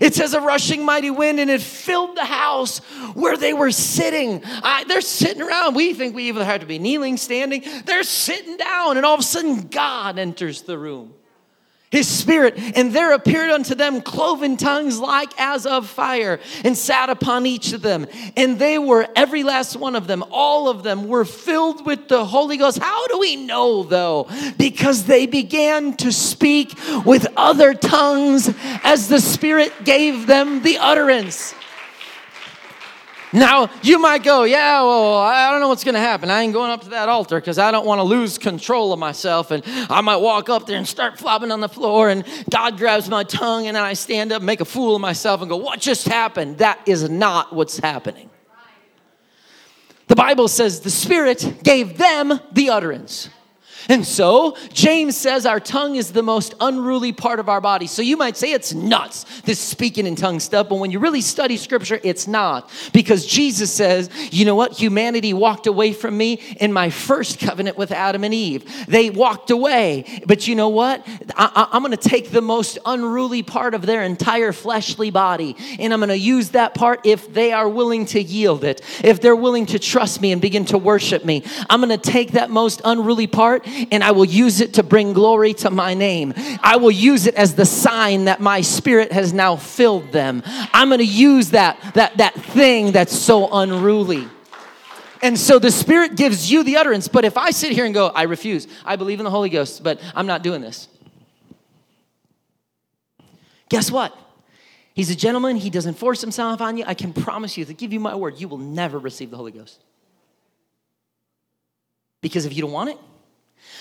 [0.00, 2.78] It says a rushing mighty wind, and it filled the house
[3.14, 4.42] where they were sitting.
[4.44, 5.74] I, they're sitting around.
[5.74, 7.64] We think we even have to be kneeling, standing.
[7.84, 11.14] They're sitting down, and all of a sudden, God enters the room
[11.90, 17.08] his spirit, and there appeared unto them cloven tongues like as of fire, and sat
[17.08, 18.06] upon each of them.
[18.36, 22.24] And they were, every last one of them, all of them were filled with the
[22.24, 22.78] Holy Ghost.
[22.78, 24.28] How do we know though?
[24.58, 26.74] Because they began to speak
[27.04, 31.54] with other tongues as the Spirit gave them the utterance.
[33.32, 36.30] Now, you might go, yeah, well, I don't know what's going to happen.
[36.30, 38.98] I ain't going up to that altar because I don't want to lose control of
[38.98, 39.50] myself.
[39.50, 43.08] And I might walk up there and start flopping on the floor, and God grabs
[43.08, 45.80] my tongue, and then I stand up, make a fool of myself, and go, what
[45.80, 46.58] just happened?
[46.58, 48.30] That is not what's happening.
[50.06, 53.28] The Bible says the Spirit gave them the utterance.
[53.88, 57.86] And so, James says our tongue is the most unruly part of our body.
[57.86, 61.22] So, you might say it's nuts, this speaking in tongue stuff, but when you really
[61.22, 62.70] study scripture, it's not.
[62.92, 64.78] Because Jesus says, you know what?
[64.78, 68.86] Humanity walked away from me in my first covenant with Adam and Eve.
[68.88, 70.22] They walked away.
[70.26, 71.06] But you know what?
[71.34, 75.94] I, am going to take the most unruly part of their entire fleshly body, and
[75.94, 79.34] I'm going to use that part if they are willing to yield it, if they're
[79.34, 81.42] willing to trust me and begin to worship me.
[81.70, 85.12] I'm going to take that most unruly part and I will use it to bring
[85.12, 86.34] glory to my name.
[86.62, 90.42] I will use it as the sign that my spirit has now filled them.
[90.46, 94.28] I'm going to use that, that, that thing that's so unruly.
[95.22, 97.08] And so the Spirit gives you the utterance.
[97.08, 99.82] But if I sit here and go, I refuse, I believe in the Holy Ghost,
[99.82, 100.88] but I'm not doing this.
[103.68, 104.16] Guess what?
[104.94, 105.56] He's a gentleman.
[105.56, 106.84] He doesn't force himself on you.
[106.86, 109.52] I can promise you, to give you my word, you will never receive the Holy
[109.52, 109.82] Ghost.
[112.20, 112.98] Because if you don't want it,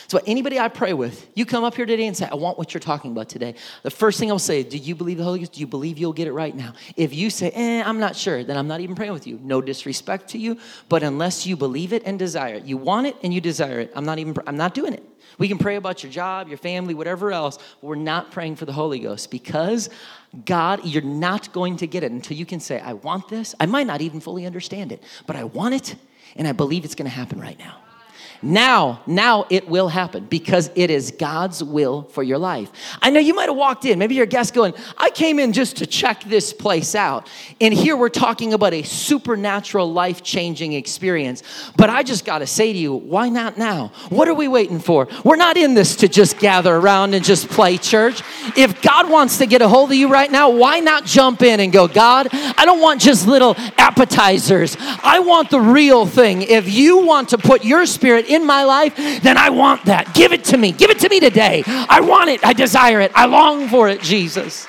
[0.08, 2.74] so, anybody I pray with, you come up here today and say, I want what
[2.74, 3.56] you're talking about today.
[3.84, 5.54] The first thing I'll say, Do you believe the Holy Ghost?
[5.54, 6.74] Do you believe you'll get it right now?
[6.96, 9.40] If you say, eh, I'm not sure, then I'm not even praying with you.
[9.44, 13.18] No disrespect to you, but unless you believe it and desire it, you want it
[13.22, 15.04] and you desire it, I'm not even, I'm not doing it.
[15.38, 18.66] We can pray about your job, your family, whatever else, but we're not praying for
[18.66, 19.90] the Holy Ghost because
[20.46, 23.54] God, you're not going to get it until you can say, I want this.
[23.60, 25.96] I might not even fully understand it, but I want it
[26.36, 27.78] and I believe it's going to happen right now.
[28.42, 32.72] Now, now it will happen because it is God's will for your life.
[33.02, 35.54] I know you might have walked in, maybe you're a guest going, I came in
[35.54, 37.30] just to check this place out.
[37.60, 41.44] And here we're talking about a supernatural, life changing experience.
[41.76, 43.92] But I just got to say to you, why not now?
[44.10, 45.08] What are we waiting for?
[45.24, 48.22] We're not in this to just gather around and just play church.
[48.56, 51.60] If God wants to get a hold of you right now, why not jump in
[51.60, 54.78] and go, God, I don't want just little appetizers.
[54.80, 56.44] I want the real thing.
[56.44, 60.14] If you want to put your spirit in my life, then I want that.
[60.14, 60.72] Give it to me.
[60.72, 61.64] Give it to me today.
[61.68, 62.46] I want it.
[62.46, 63.12] I desire it.
[63.16, 64.68] I long for it, Jesus.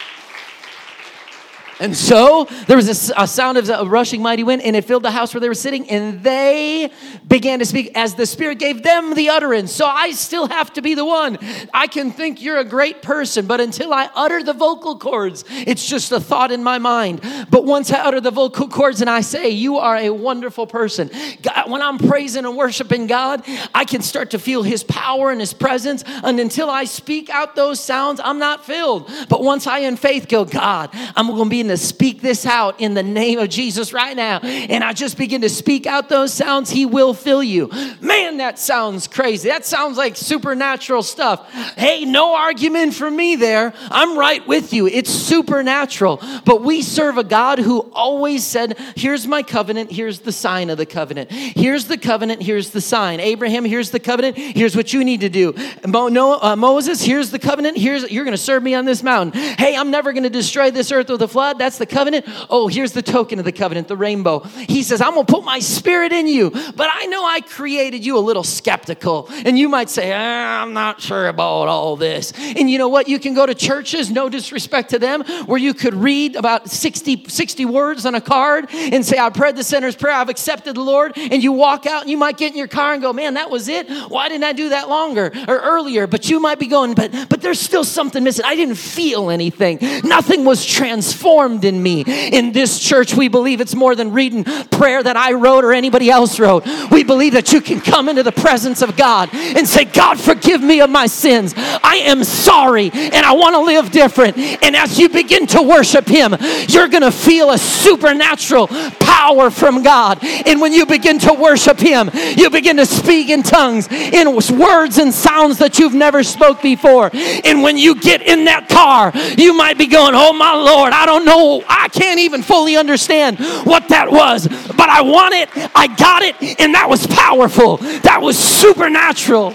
[1.81, 5.05] And so there was a, a, sound of a rushing mighty wind, and it filled
[5.05, 6.91] the house where they were sitting, and they
[7.27, 9.73] began to speak as the Spirit gave them the utterance.
[9.73, 11.39] So I still have to be the one.
[11.73, 15.87] I can think you're a great person, but until I utter the vocal cords, it's
[15.87, 17.21] just a thought in my mind.
[17.51, 21.11] But once I utter the vocal cords and I say, You are a wonderful person,
[21.43, 25.31] God, uh, when I'm praising and worshiping God, I can start to feel His power
[25.31, 26.03] and His presence.
[26.07, 29.11] And until I speak out those sounds, I'm not filled.
[29.29, 32.81] But once I, in faith, go, God, I'm going to be to speak this out
[32.81, 34.39] in the name of Jesus right now.
[34.39, 37.69] And I just begin to speak out those sounds, He will fill you.
[38.01, 39.49] Man, that sounds crazy.
[39.49, 41.53] That sounds like supernatural stuff.
[41.77, 43.73] Hey, no argument for me there.
[43.91, 44.87] I'm right with you.
[44.87, 46.21] It's supernatural.
[46.45, 50.79] But we serve a God who always said, Here's my covenant, here's the sign of
[50.79, 51.31] the covenant.
[51.31, 53.21] Here's the covenant, here's the sign.
[53.21, 55.55] Abraham, here's the covenant, here's what you need to do.
[55.87, 59.03] Mo- Noah, uh, Moses, here's the covenant, here's you're going to serve me on this
[59.03, 59.41] mountain.
[59.41, 62.27] Hey, I'm never going to destroy this earth with a flood that's the covenant.
[62.49, 64.41] Oh, here's the token of the covenant, the rainbow.
[64.41, 68.05] He says, I'm going to put my spirit in you, but I know I created
[68.05, 72.33] you a little skeptical, and you might say, ah, I'm not sure about all this.
[72.33, 73.09] And you know what?
[73.09, 77.25] You can go to churches, no disrespect to them, where you could read about 60,
[77.29, 80.83] 60 words on a card and say, I prayed the sinner's prayer, I've accepted the
[80.83, 83.35] Lord, and you walk out and you might get in your car and go, Man,
[83.35, 83.89] that was it.
[84.09, 86.07] Why didn't I do that longer or earlier?
[86.07, 88.45] But you might be going, But but there's still something missing.
[88.45, 89.79] I didn't feel anything.
[90.05, 92.03] Nothing was transformed in me.
[92.07, 96.11] In this church, we believe it's more than reading prayer that I wrote or anybody
[96.11, 96.67] else wrote.
[96.91, 100.63] We believe that you can come into the presence of God and say, God, forgive
[100.63, 101.55] me of my sins.
[101.57, 104.37] I am sorry and I want to live different.
[104.39, 106.37] And as you begin to worship Him,
[106.69, 108.69] you're going to feel a supernatural
[109.01, 110.19] power from God.
[110.23, 114.99] And when you begin to worship Him, you begin to speak in tongues, in words
[114.99, 117.11] and sounds that you've never spoke before.
[117.13, 121.07] And when you get in that car, you might be going, Oh my Lord, I
[121.07, 121.38] don't know.
[121.69, 125.49] I can't even fully understand what that was, but I want it.
[125.75, 126.61] I got it.
[126.61, 127.79] And that was powerful.
[127.79, 129.55] That was supernatural.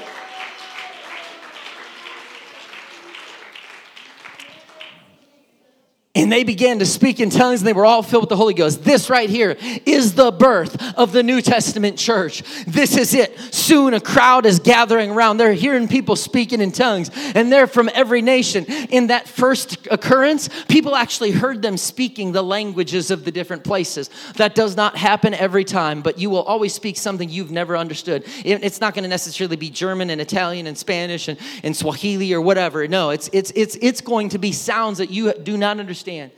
[6.16, 8.54] And they began to speak in tongues and they were all filled with the Holy
[8.54, 8.84] Ghost.
[8.84, 12.44] This right here is the birth of the New Testament church.
[12.68, 13.36] This is it.
[13.52, 15.38] Soon a crowd is gathering around.
[15.38, 18.66] They're hearing people speaking in tongues and they're from every nation.
[18.66, 24.12] In that first occurrence, people actually heard them speaking the languages of the different places.
[24.36, 28.24] That does not happen every time, but you will always speak something you've never understood.
[28.46, 32.42] It's not going to necessarily be German and Italian and Spanish and, and Swahili or
[32.42, 32.88] whatever.
[32.88, 36.32] No, it's, it's, it's, it's going to be sounds that you do not understand understand.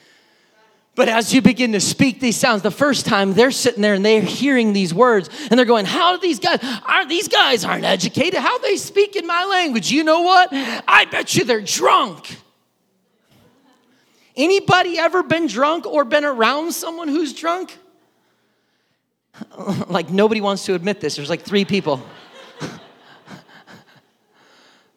[0.96, 4.06] But as you begin to speak these sounds, the first time they're sitting there and
[4.06, 7.84] they're hearing these words and they're going, How do these guys aren't these guys aren't
[7.84, 8.40] educated?
[8.40, 9.92] How they speak in my language?
[9.92, 10.50] You know what?
[10.54, 12.38] I bet you they're drunk.
[14.38, 17.78] Anybody ever been drunk or been around someone who's drunk?
[19.88, 21.18] Like nobody wants to admit this.
[21.18, 22.02] There's like three people.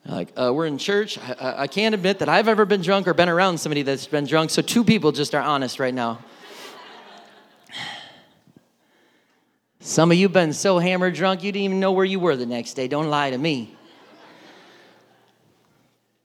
[0.09, 1.19] Like, uh, we're in church.
[1.19, 4.25] I, I can't admit that I've ever been drunk or been around somebody that's been
[4.25, 4.49] drunk.
[4.49, 6.21] So, two people just are honest right now.
[9.81, 12.47] Some of you been so hammered drunk you didn't even know where you were the
[12.47, 12.89] next day.
[12.89, 13.77] Don't lie to me.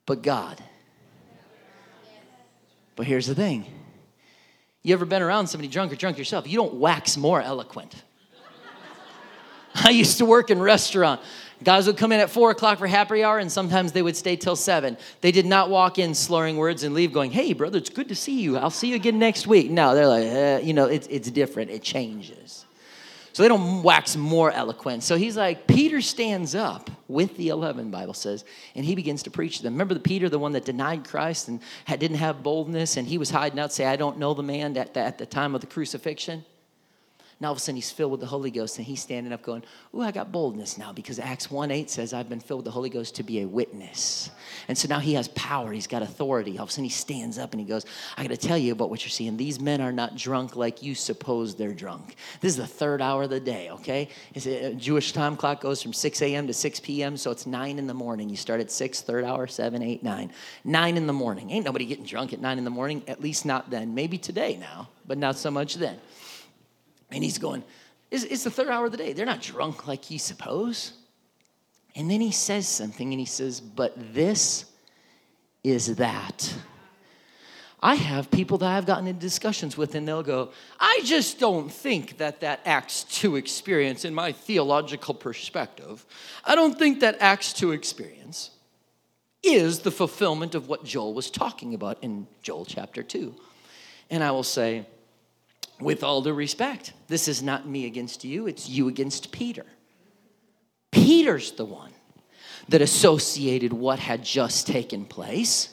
[0.05, 0.63] But God.
[2.95, 3.65] But here's the thing.
[4.81, 6.47] You ever been around somebody drunk or drunk yourself?
[6.47, 8.01] You don't wax more eloquent.
[9.75, 11.19] I used to work in restaurant.
[11.63, 14.35] Guys would come in at four o'clock for happy hour, and sometimes they would stay
[14.35, 14.97] till seven.
[15.21, 18.15] They did not walk in slurring words and leave going, "Hey, brother, it's good to
[18.15, 18.57] see you.
[18.57, 21.71] I'll see you again next week." No, they're like, eh, you know, it's it's different.
[21.71, 22.65] It changes.
[23.33, 25.01] So they don't wax more eloquent.
[25.01, 28.45] So he's like, Peter stands up with the 11, Bible says,
[28.75, 29.73] and he begins to preach to them.
[29.73, 33.17] Remember the Peter, the one that denied Christ and had, didn't have boldness, and he
[33.17, 35.61] was hiding out, say, I don't know the man at the, at the time of
[35.61, 36.45] the crucifixion?
[37.43, 39.41] Now all of a sudden he's filled with the Holy Ghost and he's standing up
[39.41, 42.65] going, Ooh, I got boldness now because Acts 1 8 says, I've been filled with
[42.65, 44.31] the Holy Ghost to be a witness.
[44.69, 46.57] And so now he has power, he's got authority.
[46.57, 48.71] All of a sudden he stands up and he goes, I got to tell you
[48.71, 49.35] about what you're seeing.
[49.35, 52.15] These men are not drunk like you suppose they're drunk.
[52.39, 54.07] This is the third hour of the day, okay?
[54.35, 56.47] Is it, uh, Jewish time clock goes from 6 a.m.
[56.47, 58.29] to 6 p.m., so it's 9 in the morning.
[58.29, 60.31] You start at 6, third hour, 7, 8, 9.
[60.63, 61.51] 9 in the morning.
[61.51, 63.93] Ain't nobody getting drunk at 9 in the morning, at least not then.
[63.93, 65.99] Maybe today now, but not so much then.
[67.13, 67.63] And he's going,
[68.11, 69.13] it's, it's the third hour of the day.
[69.13, 70.93] They're not drunk like you suppose.
[71.95, 74.65] And then he says something and he says, But this
[75.63, 76.53] is that.
[77.81, 81.69] I have people that I've gotten in discussions with, and they'll go, I just don't
[81.69, 86.05] think that that Acts 2 experience, in my theological perspective,
[86.45, 88.51] I don't think that Acts 2 experience
[89.43, 93.35] is the fulfillment of what Joel was talking about in Joel chapter 2.
[94.09, 94.85] And I will say,
[95.79, 99.65] with all due respect, this is not me against you, it's you against Peter.
[100.91, 101.91] Peter's the one
[102.69, 105.69] that associated what had just taken place.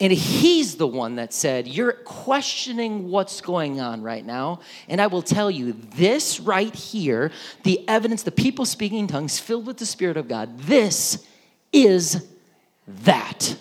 [0.00, 4.60] And he's the one that said, You're questioning what's going on right now.
[4.88, 7.32] And I will tell you, this right here,
[7.64, 11.26] the evidence, the people speaking in tongues filled with the Spirit of God, this
[11.72, 12.28] is
[12.86, 13.56] that.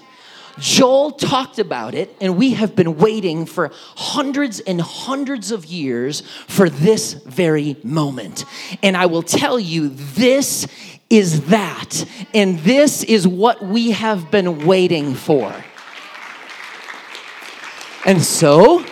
[0.60, 6.22] Joel talked about it, and we have been waiting for hundreds and hundreds of years
[6.48, 8.46] for this very moment.
[8.82, 10.68] And I will tell you, this
[11.10, 15.54] is that, and this is what we have been waiting for.
[18.06, 18.86] And so,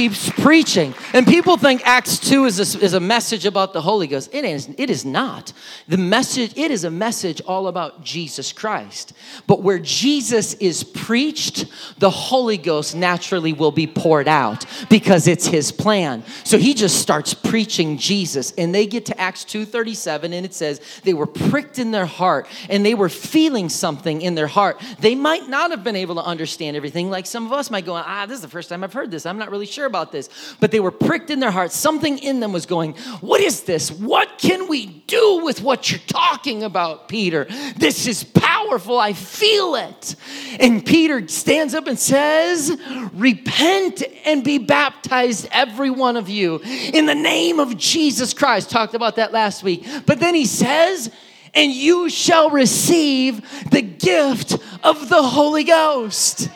[0.00, 0.94] keeps preaching.
[1.12, 4.30] And people think Acts 2 is a, is a message about the Holy Ghost.
[4.32, 5.52] It is, it is not.
[5.88, 9.12] The message, it is a message all about Jesus Christ.
[9.46, 11.66] But where Jesus is preached,
[11.98, 16.24] the Holy Ghost naturally will be poured out because it's his plan.
[16.44, 18.54] So he just starts preaching Jesus.
[18.56, 22.46] And they get to Acts 2:37, and it says they were pricked in their heart
[22.70, 24.80] and they were feeling something in their heart.
[24.98, 27.92] They might not have been able to understand everything, like some of us might go,
[27.94, 29.26] ah, this is the first time I've heard this.
[29.26, 30.30] I'm not really sure about this.
[30.60, 31.76] But they were pricked in their hearts.
[31.76, 33.90] Something in them was going, What is this?
[33.90, 37.44] What can we do with what you're talking about, Peter?
[37.76, 38.98] This is powerful.
[38.98, 40.16] I feel it.
[40.58, 42.78] And Peter stands up and says,
[43.12, 48.70] Repent and be baptized, every one of you, in the name of Jesus Christ.
[48.70, 49.84] Talked about that last week.
[50.06, 51.10] But then he says,
[51.54, 56.48] and you shall receive the gift of the Holy Ghost.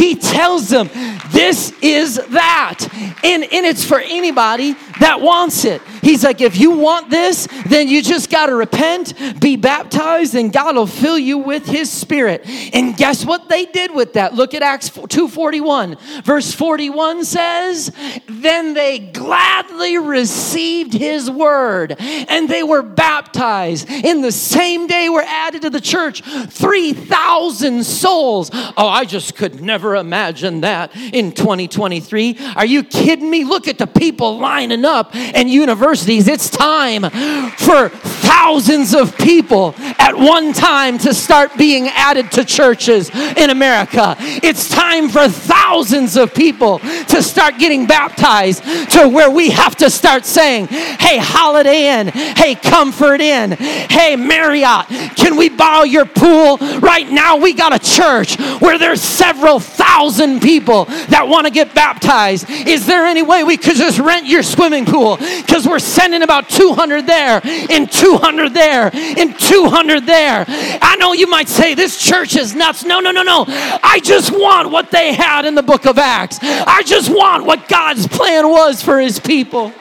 [0.00, 0.88] He tells them,
[1.30, 2.78] This is that.
[3.22, 5.82] And, and it's for anybody that wants it.
[6.02, 10.52] He's like, If you want this, then you just got to repent, be baptized, and
[10.52, 12.42] God will fill you with His Spirit.
[12.74, 14.34] And guess what they did with that?
[14.34, 16.22] Look at Acts 2:41.
[16.22, 17.92] Verse 41 says,
[18.28, 23.90] Then they gladly received His word, and they were baptized.
[23.90, 28.50] In the same day were added to the church 3,000 souls.
[28.52, 32.36] Oh, I just could never imagine that in 2023.
[32.56, 33.44] Are you kidding me?
[33.44, 36.28] Look at the people lining up in universities.
[36.28, 43.10] It's time for thousands of people at one time to start being added to churches
[43.10, 44.16] in America.
[44.18, 48.62] It's time for thousands of people to start getting baptized
[48.92, 54.86] to where we have to start saying, hey, Holiday Inn, hey, Comfort Inn, hey, Marriott,
[55.16, 56.56] can we borrow your pool?
[56.80, 61.74] Right now, we got a church where there's several thousand people that want to get
[61.74, 62.48] baptized.
[62.48, 65.16] Is there any way we could just rent your swimming pool?
[65.16, 70.44] Because we're sending about 200 there and 200 there and 200 there.
[70.48, 72.84] I know you might say this church is nuts.
[72.84, 73.44] No, no, no, no.
[73.48, 76.38] I just want what they had in the book of Acts.
[76.42, 79.72] I just want what God's plan was for his people.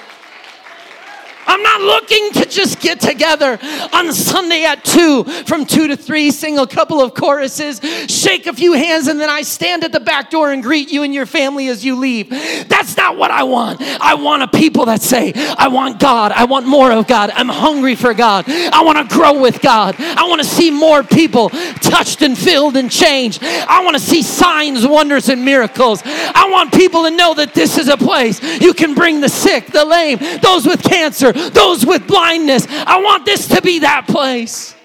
[1.50, 3.58] I'm not looking to just get together
[3.92, 8.54] on Sunday at 2 from 2 to 3, sing a couple of choruses, shake a
[8.54, 11.26] few hands, and then I stand at the back door and greet you and your
[11.26, 12.30] family as you leave.
[12.70, 13.82] That's not what I want.
[13.82, 16.32] I want a people that say, I want God.
[16.34, 17.32] I want more of God.
[17.32, 18.46] I'm hungry for God.
[18.48, 19.96] I want to grow with God.
[20.00, 23.42] I want to see more people touched and filled and changed.
[23.42, 26.04] I want to see signs, wonders, and miracles.
[26.06, 29.66] I want people to know that this is a place you can bring the sick,
[29.68, 32.68] the lame, those with cancer, those with blindness.
[32.70, 34.76] I want this to be that place.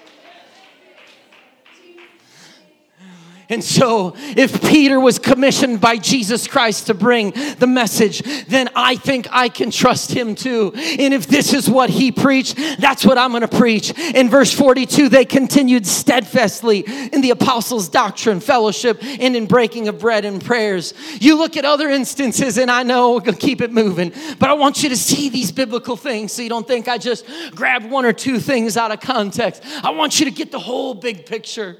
[3.49, 8.95] And so, if Peter was commissioned by Jesus Christ to bring the message, then I
[8.95, 10.73] think I can trust him too.
[10.75, 13.97] And if this is what he preached, that's what I'm going to preach.
[14.15, 19.99] In verse 42, they continued steadfastly in the apostles' doctrine, fellowship, and in breaking of
[19.99, 20.93] bread and prayers.
[21.19, 24.49] You look at other instances, and I know we're going to keep it moving, but
[24.49, 27.89] I want you to see these biblical things so you don't think I just grabbed
[27.89, 29.63] one or two things out of context.
[29.83, 31.77] I want you to get the whole big picture.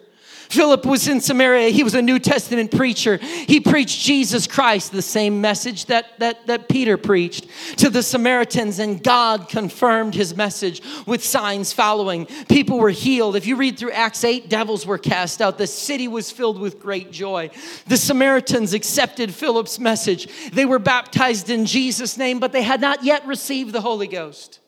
[0.49, 1.69] Philip was in Samaria.
[1.69, 3.17] He was a New Testament preacher.
[3.17, 8.79] He preached Jesus Christ, the same message that, that, that Peter preached to the Samaritans,
[8.79, 12.25] and God confirmed his message with signs following.
[12.47, 13.35] People were healed.
[13.35, 15.57] If you read through Acts 8, devils were cast out.
[15.57, 17.49] The city was filled with great joy.
[17.87, 20.27] The Samaritans accepted Philip's message.
[20.51, 24.59] They were baptized in Jesus' name, but they had not yet received the Holy Ghost.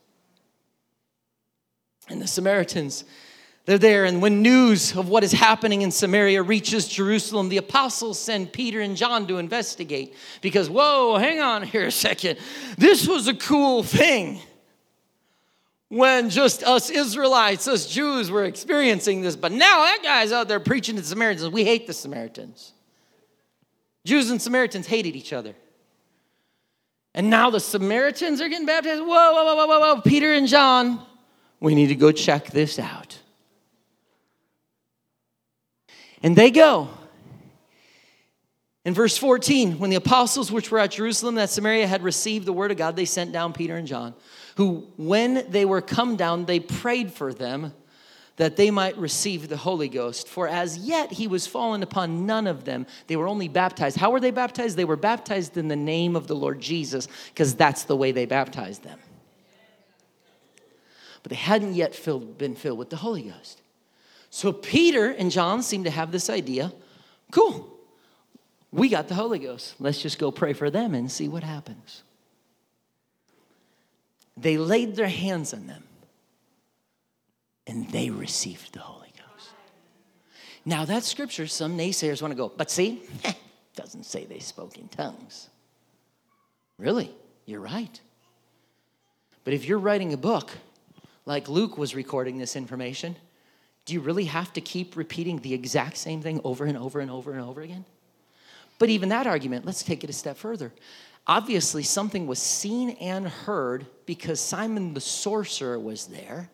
[2.10, 3.04] And the Samaritans
[3.68, 8.18] they're there, and when news of what is happening in Samaria reaches Jerusalem, the apostles
[8.18, 12.40] send Peter and John to investigate because, whoa, hang on here a second.
[12.78, 14.40] This was a cool thing
[15.90, 20.62] when just us Israelites, us Jews, were experiencing this, but now that guy's out there
[20.62, 21.50] preaching to the Samaritans.
[21.50, 22.72] We hate the Samaritans.
[24.06, 25.54] Jews and Samaritans hated each other.
[27.14, 29.02] And now the Samaritans are getting baptized.
[29.02, 30.02] Whoa, whoa, whoa, whoa, whoa.
[30.02, 31.06] Peter and John,
[31.60, 33.20] we need to go check this out.
[36.24, 36.90] And they go.
[38.88, 42.54] In verse 14, when the apostles which were at Jerusalem that Samaria had received the
[42.54, 44.14] word of God, they sent down Peter and John,
[44.56, 47.74] who, when they were come down, they prayed for them
[48.38, 50.28] that they might receive the Holy Ghost.
[50.28, 52.86] For as yet he was fallen upon none of them.
[53.08, 53.98] They were only baptized.
[53.98, 54.78] How were they baptized?
[54.78, 58.26] They were baptized in the name of the Lord Jesus, because that's the way they
[58.26, 59.00] baptized them.
[61.24, 63.62] But they hadn't yet filled, been filled with the Holy Ghost.
[64.30, 66.72] So Peter and John seem to have this idea
[67.32, 67.74] cool,
[68.72, 69.76] We got the Holy Ghost.
[69.80, 72.04] Let's just go pray for them and see what happens.
[74.36, 75.84] They laid their hands on them
[77.66, 79.50] and they received the Holy Ghost.
[80.64, 83.02] Now, that scripture, some naysayers want to go, but see,
[83.76, 85.50] doesn't say they spoke in tongues.
[86.78, 87.12] Really?
[87.46, 88.00] You're right.
[89.44, 90.52] But if you're writing a book,
[91.26, 93.16] like Luke was recording this information,
[93.88, 97.10] do you really have to keep repeating the exact same thing over and over and
[97.10, 97.86] over and over again?
[98.80, 100.74] But even that argument, let's take it a step further.
[101.26, 106.50] Obviously, something was seen and heard because Simon the sorcerer was there,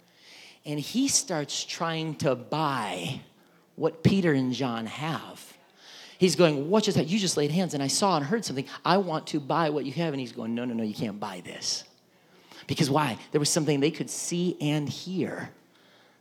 [0.64, 3.20] and he starts trying to buy
[3.76, 5.58] what Peter and John have.
[6.20, 6.98] He's going, What just?
[7.00, 8.66] You just laid hands, and I saw and heard something.
[8.86, 10.14] I want to buy what you have.
[10.14, 11.84] And he's going, No, no, no, you can't buy this.
[12.68, 13.18] Because why?
[13.32, 15.50] There was something they could see and hear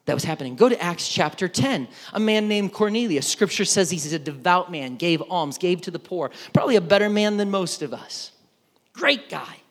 [0.04, 0.56] that was happening.
[0.56, 1.88] Go to Acts chapter 10.
[2.12, 3.26] A man named Cornelius.
[3.26, 6.30] Scripture says he's a devout man, gave alms, gave to the poor.
[6.52, 8.32] Probably a better man than most of us.
[8.92, 9.61] Great guy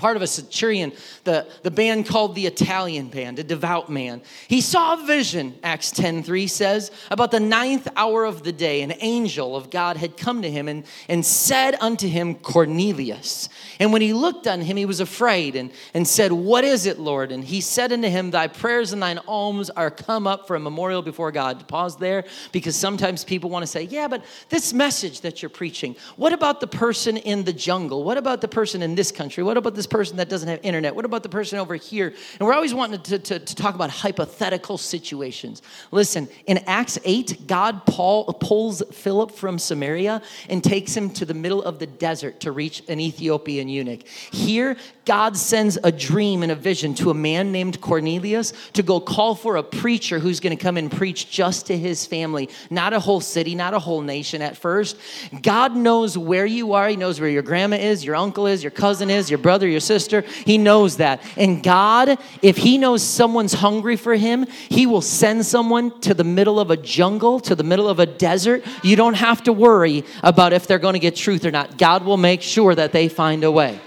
[0.00, 0.92] part of a centurion,
[1.24, 4.22] the, the band called the Italian band, a devout man.
[4.48, 8.94] He saw a vision, Acts 10:3 says, about the ninth hour of the day, an
[9.00, 13.50] angel of God had come to him and, and said unto him, Cornelius.
[13.78, 16.98] And when he looked on him, he was afraid and, and said, What is it,
[16.98, 17.30] Lord?
[17.30, 20.60] And he said unto him, Thy prayers and thine alms are come up for a
[20.60, 21.68] memorial before God.
[21.68, 25.94] Pause there because sometimes people want to say, Yeah, but this message that you're preaching,
[26.16, 28.02] what about the person in the jungle?
[28.02, 29.42] What about the person in this country?
[29.42, 30.94] What about this person that doesn't have internet?
[30.94, 32.14] What about the person over here?
[32.38, 35.62] And we're always wanting to, to, to talk about hypothetical situations.
[35.90, 41.34] Listen, in Acts 8, God Paul pulls Philip from Samaria and takes him to the
[41.34, 44.06] middle of the desert to reach an Ethiopian eunuch.
[44.06, 49.00] Here, God sends a dream and a vision to a man named Cornelius to go
[49.00, 52.92] call for a preacher who's going to come and preach just to his family, not
[52.92, 54.96] a whole city, not a whole nation at first.
[55.42, 56.88] God knows where you are.
[56.88, 59.79] He knows where your grandma is, your uncle is, your cousin is, your brother, your
[59.80, 60.22] sister.
[60.44, 61.22] He knows that.
[61.36, 66.24] And God, if He knows someone's hungry for Him, He will send someone to the
[66.24, 68.64] middle of a jungle, to the middle of a desert.
[68.82, 71.78] You don't have to worry about if they're going to get truth or not.
[71.78, 73.80] God will make sure that they find a way.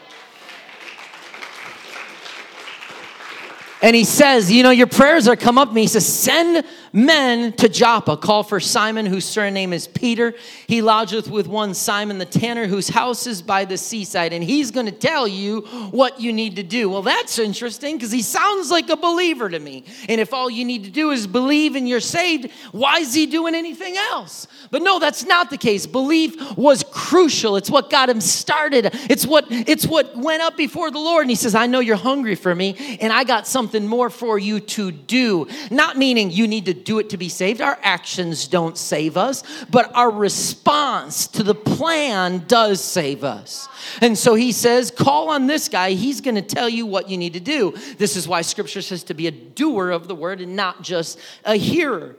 [3.84, 5.82] And he says, You know, your prayers are come up to me.
[5.82, 8.16] He says, Send men to Joppa.
[8.16, 10.36] Call for Simon, whose surname is Peter.
[10.68, 14.32] He lodgeth with one Simon the tanner, whose house is by the seaside.
[14.32, 16.90] And he's going to tell you what you need to do.
[16.90, 19.84] Well, that's interesting because he sounds like a believer to me.
[20.08, 23.26] And if all you need to do is believe and you're saved, why is he
[23.26, 24.48] doing anything else?
[24.70, 25.88] But no, that's not the case.
[25.88, 27.56] Belief was crucial.
[27.56, 28.90] It's what got him started.
[29.10, 31.24] It's what it's what went up before the Lord.
[31.24, 34.38] And he says, I know you're hungry for me, and I got something more for
[34.38, 35.48] you to do.
[35.72, 37.62] Not meaning you need to do it to be saved.
[37.62, 43.68] Our actions don't save us, but our response to the plan does save us.
[44.02, 45.92] And so he says, call on this guy.
[45.92, 47.74] He's going to tell you what you need to do.
[47.98, 51.20] This is why scripture says to be a doer of the word and not just
[51.46, 52.16] a hearer.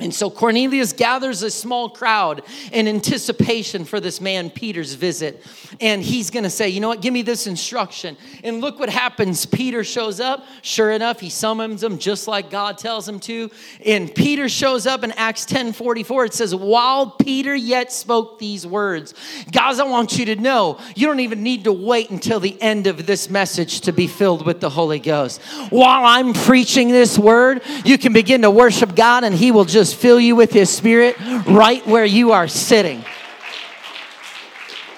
[0.00, 5.44] And so Cornelius gathers a small crowd in anticipation for this man Peter's visit.
[5.80, 7.02] And he's going to say, You know what?
[7.02, 8.16] Give me this instruction.
[8.44, 9.44] And look what happens.
[9.44, 10.44] Peter shows up.
[10.62, 13.50] Sure enough, he summons him just like God tells him to.
[13.84, 16.26] And Peter shows up in Acts 10 44.
[16.26, 19.14] It says, While Peter yet spoke these words,
[19.50, 22.86] guys, I want you to know you don't even need to wait until the end
[22.86, 25.42] of this message to be filled with the Holy Ghost.
[25.70, 29.87] While I'm preaching this word, you can begin to worship God and he will just
[29.96, 31.16] fill you with His Spirit
[31.46, 33.04] right where you are sitting.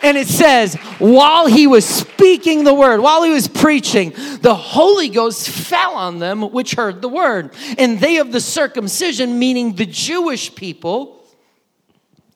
[0.02, 5.10] And it says, while he was speaking the word, while he was preaching, the Holy
[5.10, 7.52] Ghost fell on them which heard the word.
[7.76, 11.19] And they of the circumcision, meaning the Jewish people,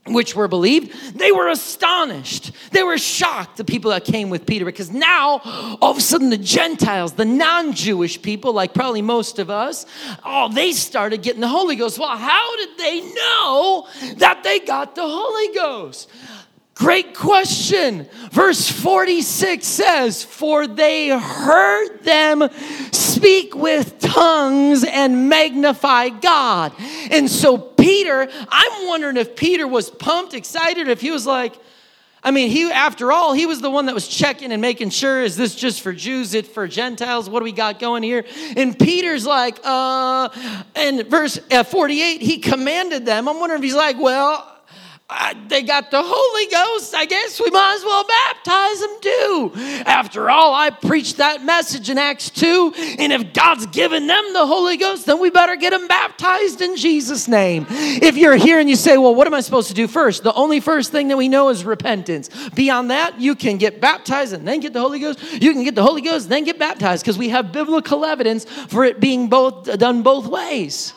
[0.07, 2.53] which were believed, they were astonished.
[2.73, 5.41] They were shocked, the people that came with Peter, because now
[5.81, 9.87] all of a sudden the Gentiles, the non Jewish people, like probably most of us,
[10.25, 11.99] oh, they started getting the Holy Ghost.
[11.99, 16.11] Well, how did they know that they got the Holy Ghost?
[16.75, 18.09] Great question.
[18.33, 22.49] Verse 46 says, For they heard them
[22.91, 26.73] speak with tongues and magnify God.
[27.13, 31.55] And so, Peter, I'm wondering if Peter was pumped, excited, if he was like,
[32.25, 35.23] I mean, he, after all, he was the one that was checking and making sure,
[35.23, 36.33] is this just for Jews?
[36.33, 37.29] It for Gentiles?
[37.29, 38.25] What do we got going here?
[38.57, 40.31] And Peter's like, uh,
[40.75, 43.29] and verse uh, 48, he commanded them.
[43.29, 44.54] I'm wondering if he's like, well,
[45.49, 46.95] they got the Holy Ghost.
[46.95, 49.53] I guess we might as well baptize them too.
[49.87, 52.75] After all, I preached that message in Acts 2.
[52.99, 56.77] And if God's given them the Holy Ghost, then we better get them baptized in
[56.77, 57.67] Jesus' name.
[57.71, 60.23] If you're here and you say, well, what am I supposed to do first?
[60.23, 62.31] The only first thing that we know is repentance.
[62.51, 65.21] Beyond that, you can get baptized and then get the Holy Ghost.
[65.41, 68.85] You can get the Holy Ghost, then get baptized because we have biblical evidence for
[68.85, 70.93] it being both done both ways.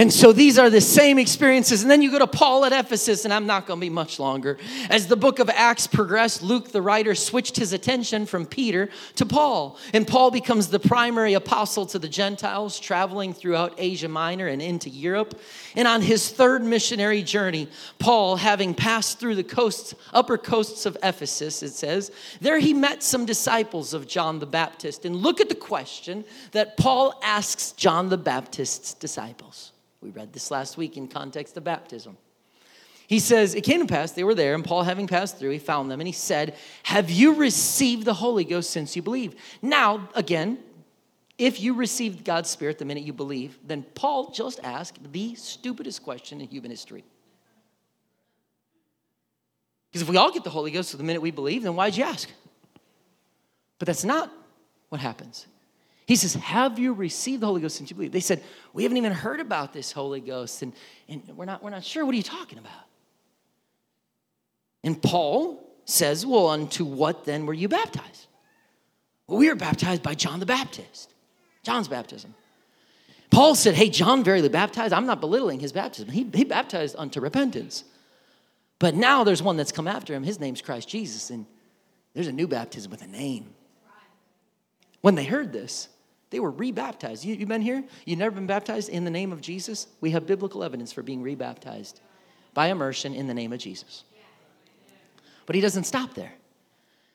[0.00, 1.82] And so these are the same experiences.
[1.82, 4.18] And then you go to Paul at Ephesus, and I'm not going to be much
[4.18, 4.56] longer.
[4.88, 9.26] As the book of Acts progressed, Luke, the writer, switched his attention from Peter to
[9.26, 9.76] Paul.
[9.92, 14.88] And Paul becomes the primary apostle to the Gentiles, traveling throughout Asia Minor and into
[14.88, 15.38] Europe.
[15.76, 20.96] And on his third missionary journey, Paul, having passed through the coasts, upper coasts of
[21.02, 25.04] Ephesus, it says, there he met some disciples of John the Baptist.
[25.04, 29.72] And look at the question that Paul asks John the Baptist's disciples.
[30.00, 32.16] We read this last week in context of baptism.
[33.06, 35.58] He says, It came to pass, they were there, and Paul, having passed through, he
[35.58, 39.34] found them, and he said, Have you received the Holy Ghost since you believe?
[39.60, 40.58] Now, again,
[41.36, 46.02] if you received God's Spirit the minute you believe, then Paul just asked the stupidest
[46.02, 47.02] question in human history.
[49.90, 52.04] Because if we all get the Holy Ghost the minute we believe, then why'd you
[52.04, 52.30] ask?
[53.78, 54.30] But that's not
[54.90, 55.46] what happens.
[56.10, 58.10] He says, Have you received the Holy Ghost since you believe?
[58.10, 58.42] They said,
[58.72, 60.72] We haven't even heard about this Holy Ghost, and,
[61.08, 62.04] and we're, not, we're not sure.
[62.04, 62.72] What are you talking about?
[64.82, 68.26] And Paul says, Well, unto what then were you baptized?
[69.28, 71.14] Well, we were baptized by John the Baptist,
[71.62, 72.34] John's baptism.
[73.30, 74.92] Paul said, Hey, John verily baptized.
[74.92, 76.10] I'm not belittling his baptism.
[76.10, 77.84] He, he baptized unto repentance.
[78.80, 80.24] But now there's one that's come after him.
[80.24, 81.46] His name's Christ Jesus, and
[82.14, 83.54] there's a new baptism with a name.
[85.02, 85.88] When they heard this,
[86.30, 87.24] they were rebaptized.
[87.24, 87.84] You, have been here?
[88.04, 89.88] You've never been baptized in the name of Jesus?
[90.00, 92.00] We have biblical evidence for being rebaptized
[92.54, 94.04] by immersion in the name of Jesus.
[95.46, 96.32] But he doesn't stop there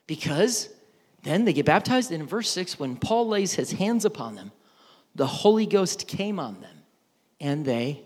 [0.08, 0.70] because
[1.24, 2.12] then they get baptized.
[2.12, 4.52] And in verse 6, when Paul lays his hands upon them,
[5.16, 6.76] the Holy Ghost came on them
[7.40, 8.02] and they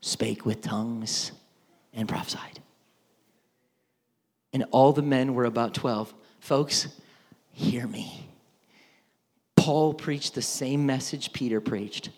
[0.00, 1.32] spake with tongues
[1.92, 2.60] and prophesied.
[4.54, 6.14] And all the men were about 12.
[6.40, 6.88] Folks,
[7.52, 8.28] hear me.
[9.64, 12.10] Paul preached the same message Peter preached.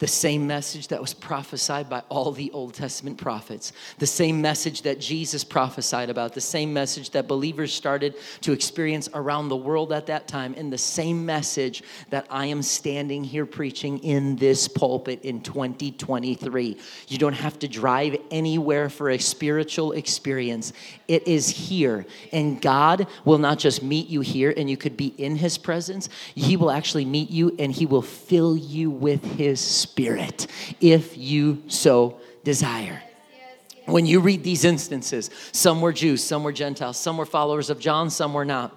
[0.00, 4.82] The same message that was prophesied by all the Old Testament prophets, the same message
[4.82, 9.92] that Jesus prophesied about, the same message that believers started to experience around the world
[9.92, 14.68] at that time, and the same message that I am standing here preaching in this
[14.68, 16.76] pulpit in 2023.
[17.08, 20.74] You don't have to drive anywhere for a spiritual experience,
[21.08, 22.06] it is here.
[22.32, 26.08] And God will not just meet you here and you could be in His presence,
[26.34, 30.46] He will actually meet you and He will fill you with His Spirit
[30.80, 33.02] if you so desire.
[33.86, 37.78] When you read these instances, some were Jews, some were Gentiles, some were followers of
[37.78, 38.74] John, some were not.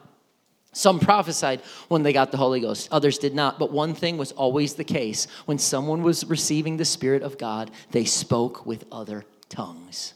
[0.72, 3.58] Some prophesied when they got the Holy Ghost, others did not.
[3.58, 7.72] But one thing was always the case when someone was receiving the Spirit of God,
[7.90, 10.14] they spoke with other tongues.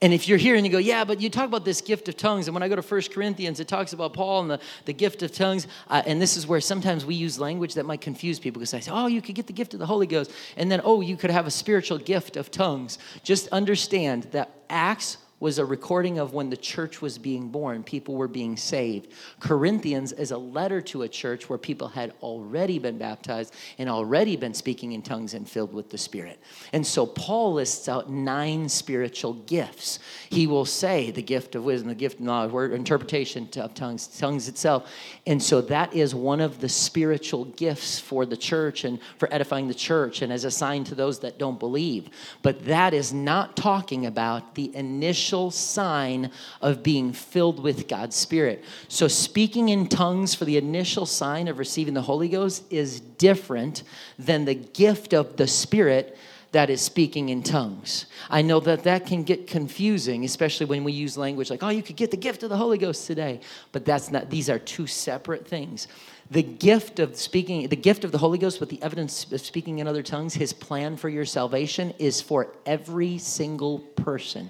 [0.00, 2.16] And if you're here and you go, yeah, but you talk about this gift of
[2.16, 4.92] tongues, and when I go to First Corinthians, it talks about Paul and the, the
[4.92, 5.66] gift of tongues.
[5.88, 8.80] Uh, and this is where sometimes we use language that might confuse people because I
[8.80, 10.30] say, oh, you could get the gift of the Holy Ghost.
[10.56, 12.98] And then, oh, you could have a spiritual gift of tongues.
[13.24, 18.16] Just understand that Acts was a recording of when the church was being born, people
[18.16, 19.12] were being saved.
[19.38, 24.36] Corinthians is a letter to a church where people had already been baptized and already
[24.36, 26.40] been speaking in tongues and filled with the Spirit.
[26.72, 30.00] And so Paul lists out nine spiritual gifts.
[30.28, 34.08] He will say the gift of wisdom, the gift of knowledge, word, interpretation of tongues,
[34.08, 34.90] tongues itself.
[35.26, 39.68] And so that is one of the spiritual gifts for the church and for edifying
[39.68, 42.08] the church and as a sign to those that don't believe.
[42.42, 46.30] But that is not talking about the initial initial sign
[46.62, 48.64] of being filled with God's Spirit.
[48.88, 53.82] So, speaking in tongues for the initial sign of receiving the Holy Ghost is different
[54.18, 56.16] than the gift of the Spirit
[56.52, 58.06] that is speaking in tongues.
[58.30, 61.82] I know that that can get confusing, especially when we use language like, oh, you
[61.82, 63.40] could get the gift of the Holy Ghost today.
[63.72, 65.88] But that's not, these are two separate things.
[66.30, 69.80] The gift of speaking, the gift of the Holy Ghost with the evidence of speaking
[69.80, 74.48] in other tongues, his plan for your salvation is for every single person.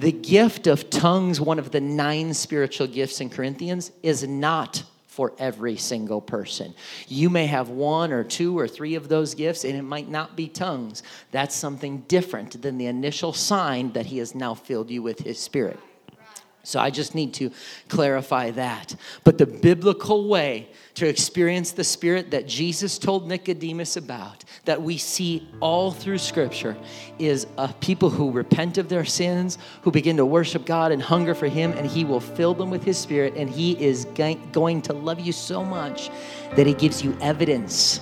[0.00, 5.34] The gift of tongues, one of the nine spiritual gifts in Corinthians, is not for
[5.38, 6.72] every single person.
[7.06, 10.36] You may have one or two or three of those gifts, and it might not
[10.36, 11.02] be tongues.
[11.32, 15.38] That's something different than the initial sign that He has now filled you with His
[15.38, 15.78] Spirit.
[16.62, 17.50] So I just need to
[17.88, 18.94] clarify that.
[19.24, 24.98] But the biblical way to experience the Spirit that Jesus told Nicodemus about, that we
[24.98, 26.76] see all through Scripture,
[27.18, 31.34] is a people who repent of their sins, who begin to worship God and hunger
[31.34, 34.92] for Him, and He will fill them with His Spirit, and He is going to
[34.92, 36.10] love you so much
[36.56, 38.00] that He gives you evidence.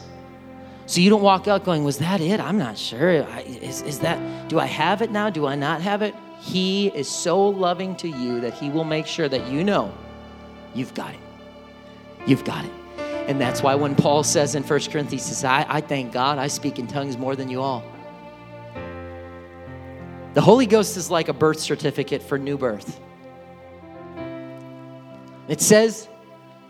[0.86, 2.40] So you don't walk out going, Was that it?
[2.40, 3.10] I'm not sure.
[3.10, 5.30] Is, is that, do I have it now?
[5.30, 6.14] Do I not have it?
[6.40, 9.92] He is so loving to you that He will make sure that you know
[10.74, 11.20] you've got it.
[12.26, 12.72] You've got it.
[13.28, 16.38] And that's why when Paul says in 1 Corinthians, he says, I, I thank God
[16.38, 17.84] I speak in tongues more than you all.
[20.32, 23.00] The Holy Ghost is like a birth certificate for new birth.
[25.48, 26.08] It says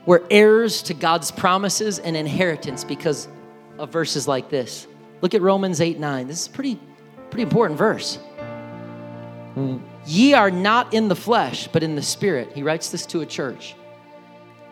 [0.06, 3.28] we're heirs to God's promises and inheritance because
[3.78, 4.86] of verses like this.
[5.20, 6.26] Look at Romans 8 9.
[6.28, 6.80] This is pretty,
[7.30, 8.18] pretty important verse.
[10.06, 12.52] Ye are not in the flesh, but in the spirit.
[12.54, 13.74] He writes this to a church.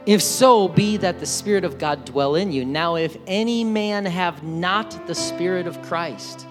[0.07, 2.65] If so be that the Spirit of God dwell in you.
[2.65, 6.47] Now, if any man have not the Spirit of Christ,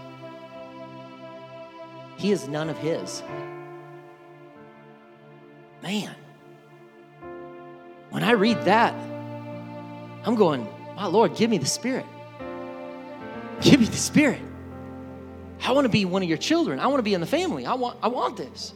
[2.18, 3.24] he is none of his.
[5.82, 6.14] Man,
[8.10, 8.94] when I read that,
[10.26, 10.68] I'm going,
[10.98, 12.06] my Lord, give me the Spirit.
[13.62, 14.42] Give me the Spirit.
[15.66, 16.80] I want to be one of your children.
[16.80, 17.66] I want to be in the family.
[17.66, 18.74] I want, I want this.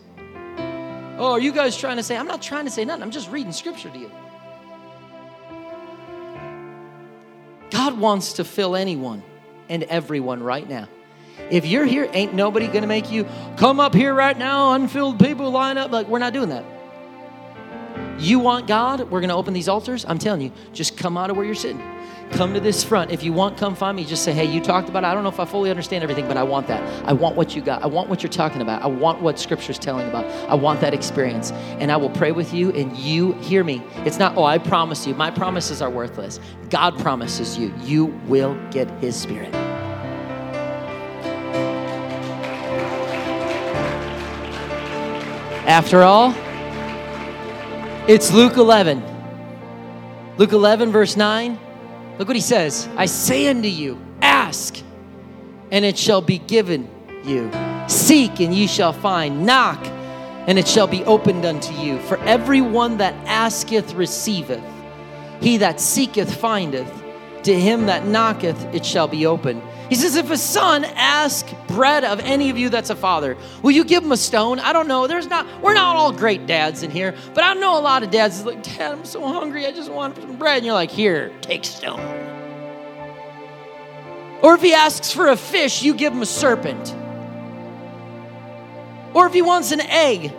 [1.19, 2.17] Oh, are you guys trying to say?
[2.17, 3.03] I'm not trying to say nothing.
[3.03, 4.11] I'm just reading scripture to you.
[7.69, 9.21] God wants to fill anyone
[9.69, 10.87] and everyone right now.
[11.51, 13.27] If you're here, ain't nobody going to make you
[13.57, 15.91] come up here right now, unfilled people line up.
[15.91, 16.65] Like, we're not doing that.
[18.17, 19.01] You want God?
[19.11, 20.05] We're going to open these altars.
[20.07, 21.81] I'm telling you, just come out of where you're sitting
[22.31, 23.11] come to this front.
[23.11, 24.05] If you want, come find me.
[24.05, 25.07] Just say, hey, you talked about it.
[25.07, 26.81] I don't know if I fully understand everything, but I want that.
[27.05, 27.83] I want what you got.
[27.83, 28.81] I want what you're talking about.
[28.81, 30.25] I want what Scripture's telling about.
[30.49, 31.51] I want that experience.
[31.51, 33.81] And I will pray with you, and you hear me.
[34.05, 35.15] It's not, oh, I promise you.
[35.15, 36.39] My promises are worthless.
[36.69, 39.53] God promises you, you will get His Spirit.
[45.65, 46.33] After all,
[48.07, 49.03] it's Luke 11.
[50.37, 51.59] Luke 11, verse 9.
[52.19, 54.77] Look what he says I say unto you, ask,
[55.71, 56.89] and it shall be given
[57.23, 57.49] you.
[57.87, 59.45] Seek, and ye shall find.
[59.45, 59.83] Knock,
[60.45, 61.97] and it shall be opened unto you.
[62.01, 64.63] For every one that asketh receiveth,
[65.41, 66.91] he that seeketh findeth.
[67.43, 69.61] To him that knocketh, it shall be opened.
[69.89, 73.71] He says, if a son ask bread of any of you that's a father, will
[73.71, 74.59] you give him a stone?
[74.59, 75.07] I don't know.
[75.07, 78.11] There's not, we're not all great dads in here, but I know a lot of
[78.11, 80.57] dads is like, Dad, I'm so hungry, I just want some bread.
[80.57, 81.99] And you're like, here, take stone.
[84.43, 86.95] Or if he asks for a fish, you give him a serpent.
[89.15, 90.31] Or if he wants an egg,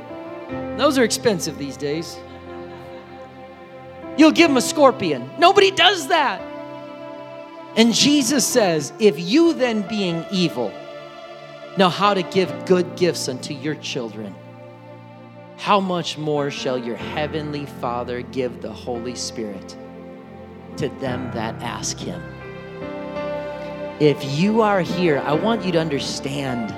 [0.79, 2.17] those are expensive these days.
[4.17, 5.29] You'll give him a scorpion.
[5.39, 6.41] Nobody does that.
[7.77, 10.73] And Jesus says, If you then, being evil,
[11.77, 14.35] know how to give good gifts unto your children,
[15.57, 19.77] how much more shall your heavenly Father give the Holy Spirit
[20.79, 22.21] to them that ask him?
[24.01, 26.75] If you are here, I want you to understand.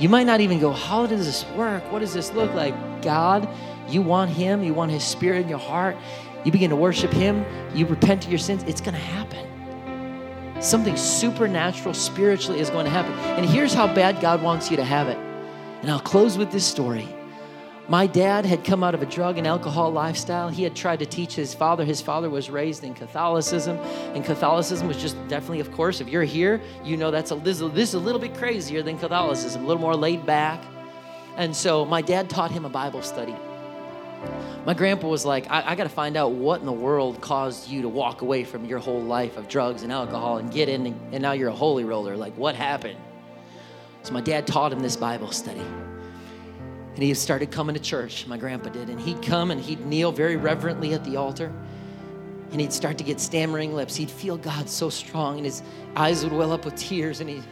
[0.00, 1.90] You might not even go, How does this work?
[1.92, 2.74] What does this look like?
[3.02, 3.48] God,
[3.88, 5.96] you want Him, you want His Spirit in your heart,
[6.44, 7.44] you begin to worship Him,
[7.74, 9.49] you repent of your sins, it's going to happen.
[10.60, 13.12] Something supernatural spiritually is going to happen.
[13.12, 15.16] And here's how bad God wants you to have it.
[15.80, 17.08] And I'll close with this story.
[17.88, 20.48] My dad had come out of a drug and alcohol lifestyle.
[20.50, 21.84] He had tried to teach his father.
[21.84, 23.78] His father was raised in Catholicism,
[24.14, 27.58] and Catholicism was just definitely, of course, if you're here, you know that's a this,
[27.58, 30.62] this is a little bit crazier than Catholicism, a little more laid back.
[31.36, 33.34] And so my dad taught him a Bible study
[34.66, 37.68] my grandpa was like, I, I got to find out what in the world caused
[37.68, 40.86] you to walk away from your whole life of drugs and alcohol and get in,
[40.86, 42.16] and, and now you're a holy roller.
[42.16, 42.98] Like, what happened?
[44.02, 45.62] So my dad taught him this Bible study.
[46.94, 48.90] And he started coming to church, my grandpa did.
[48.90, 51.52] And he'd come and he'd kneel very reverently at the altar.
[52.50, 53.96] And he'd start to get stammering lips.
[53.96, 55.62] He'd feel God so strong, and his
[55.96, 57.20] eyes would well up with tears.
[57.20, 57.44] And he'd,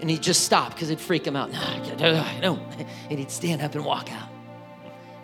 [0.00, 1.52] and he'd just stop because it'd freak him out.
[1.52, 1.96] No,
[2.40, 2.62] don't.
[3.10, 4.27] And he'd stand up and walk out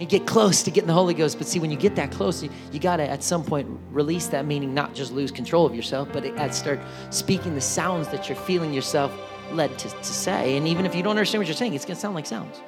[0.01, 1.39] and get close to getting the Holy Ghost.
[1.39, 4.27] But see, when you get that close, you, you got to at some point release
[4.29, 6.81] that meaning, not just lose control of yourself, but it, start
[7.11, 9.13] speaking the sounds that you're feeling yourself
[9.53, 10.57] led to, to say.
[10.57, 12.61] And even if you don't understand what you're saying, it's going to sound like sounds.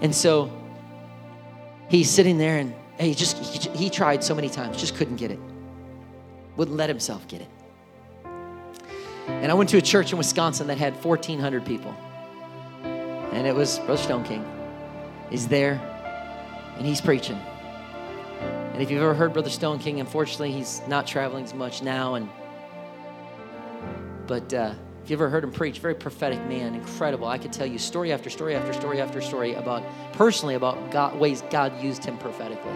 [0.00, 0.50] And so
[1.88, 5.30] he's sitting there and he just he, he tried so many times, just couldn't get
[5.30, 5.38] it.
[6.56, 7.48] Wouldn't let himself get it.
[9.26, 11.94] And I went to a church in Wisconsin that had 1,400 people.
[13.34, 14.44] And it was Brother Stoneking.
[15.28, 15.80] He's there
[16.78, 17.36] and he's preaching.
[18.72, 22.14] And if you've ever heard Brother Stoneking, unfortunately, he's not traveling as much now.
[22.14, 22.28] And
[24.28, 27.26] but uh, if you ever heard him preach, very prophetic man, incredible.
[27.26, 29.82] I could tell you story after story after story after story about
[30.12, 32.72] personally about God, ways God used him prophetically.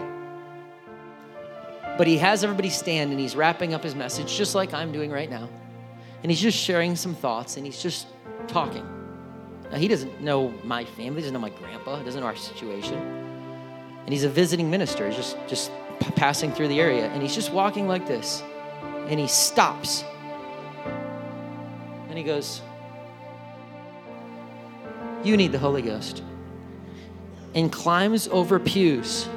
[1.97, 5.09] But he has everybody stand and he's wrapping up his message just like I'm doing
[5.09, 5.49] right now.
[6.21, 8.07] And he's just sharing some thoughts and he's just
[8.47, 8.98] talking.
[9.71, 12.35] Now, he doesn't know my family, he doesn't know my grandpa, he doesn't know our
[12.35, 12.95] situation.
[12.95, 15.71] And he's a visiting minister, he's just, just
[16.15, 17.05] passing through the area.
[17.05, 18.41] And he's just walking like this.
[19.07, 20.03] And he stops
[22.09, 22.61] and he goes,
[25.23, 26.23] You need the Holy Ghost.
[27.53, 29.27] And climbs over pews.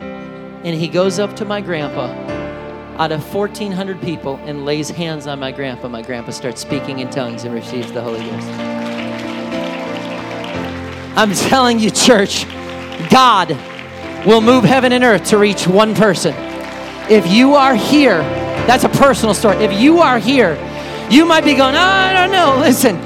[0.00, 2.39] And he goes up to my grandpa
[3.00, 5.88] out of 1,400 people and lays hands on my grandpa.
[5.88, 8.46] My grandpa starts speaking in tongues and receives the Holy Ghost.
[11.16, 12.44] I'm telling you, church,
[13.08, 13.52] God
[14.26, 16.34] will move heaven and earth to reach one person.
[17.10, 18.18] If you are here,
[18.66, 19.56] that's a personal story.
[19.64, 20.52] If you are here,
[21.10, 22.60] you might be going, I don't know.
[22.60, 22.96] Listen,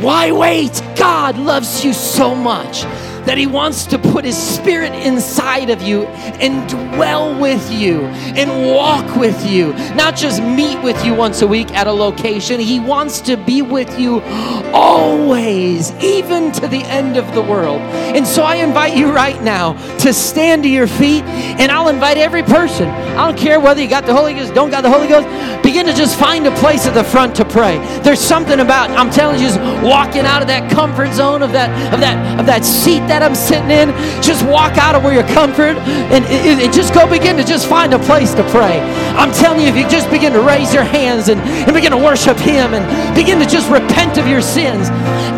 [0.00, 0.80] why wait?
[0.94, 2.84] God loves you so much
[3.26, 8.74] that He wants to put His Spirit inside of you and dwell with you and
[8.74, 12.60] walk with you, not just meet with you once a week at a location.
[12.60, 14.20] He wants to be with you
[14.72, 17.80] always, even to the end of the world.
[17.80, 22.16] And so I invite you right now to stand to your feet, and I'll invite
[22.16, 22.88] every person.
[22.88, 25.26] I don't care whether you got the Holy Ghost, don't got the Holy Ghost,
[25.62, 27.78] begin to just find a place at the front to pray.
[28.02, 31.70] There's something about, I'm telling you, just walking out of that comfort zone of that
[31.92, 33.90] of that of that seat that I'm sitting in,
[34.22, 35.76] just walk out of where you're comfort
[36.10, 38.80] and, and, and just go begin to just find a place to pray.
[39.14, 41.98] I'm telling you, if you just begin to raise your hands and, and begin to
[41.98, 42.84] worship Him and
[43.14, 44.88] begin to just repent of your sins,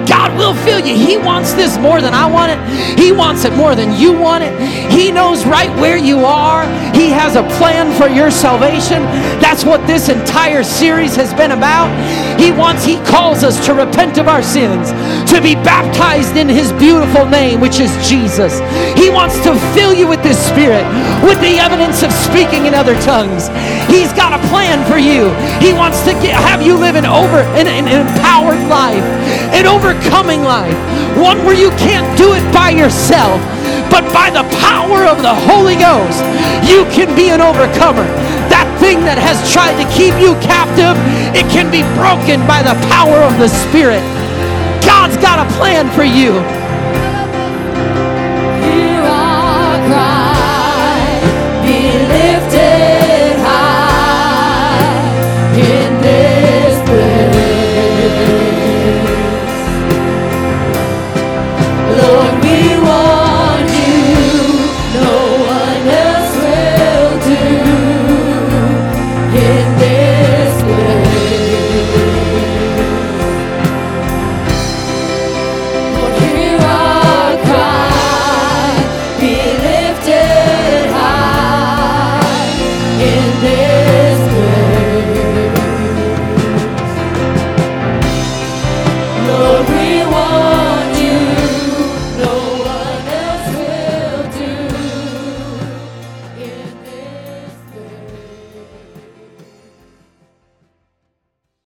[0.08, 0.94] God will fill you.
[0.94, 2.98] He wants this more than I want it.
[2.98, 4.54] He wants it more than you want it.
[4.90, 6.64] He knows right where you are.
[6.94, 9.02] He has a plan for your salvation.
[9.40, 11.90] That's what this entire series has been about.
[12.38, 14.92] He wants, He calls us to repent of our sins,
[15.30, 18.60] to be baptized in His beautiful name, which is Jesus.
[18.96, 20.84] He wants to fill you with this Spirit,
[21.24, 23.48] with the evidence of speaking in other tongues.
[23.88, 25.32] He's got a plan for you.
[25.64, 29.04] He wants to get, have you live an over an, an empowered life,
[29.56, 30.76] an overcoming life,
[31.16, 33.40] one where you can't do it by yourself,
[33.90, 36.20] but by the power of the Holy Ghost,
[36.68, 38.06] you can be an overcomer.
[38.78, 40.94] Thing that has tried to keep you captive,
[41.34, 44.04] it can be broken by the power of the Spirit.
[44.84, 46.38] God's got a plan for you.
[48.62, 50.25] You are Christ.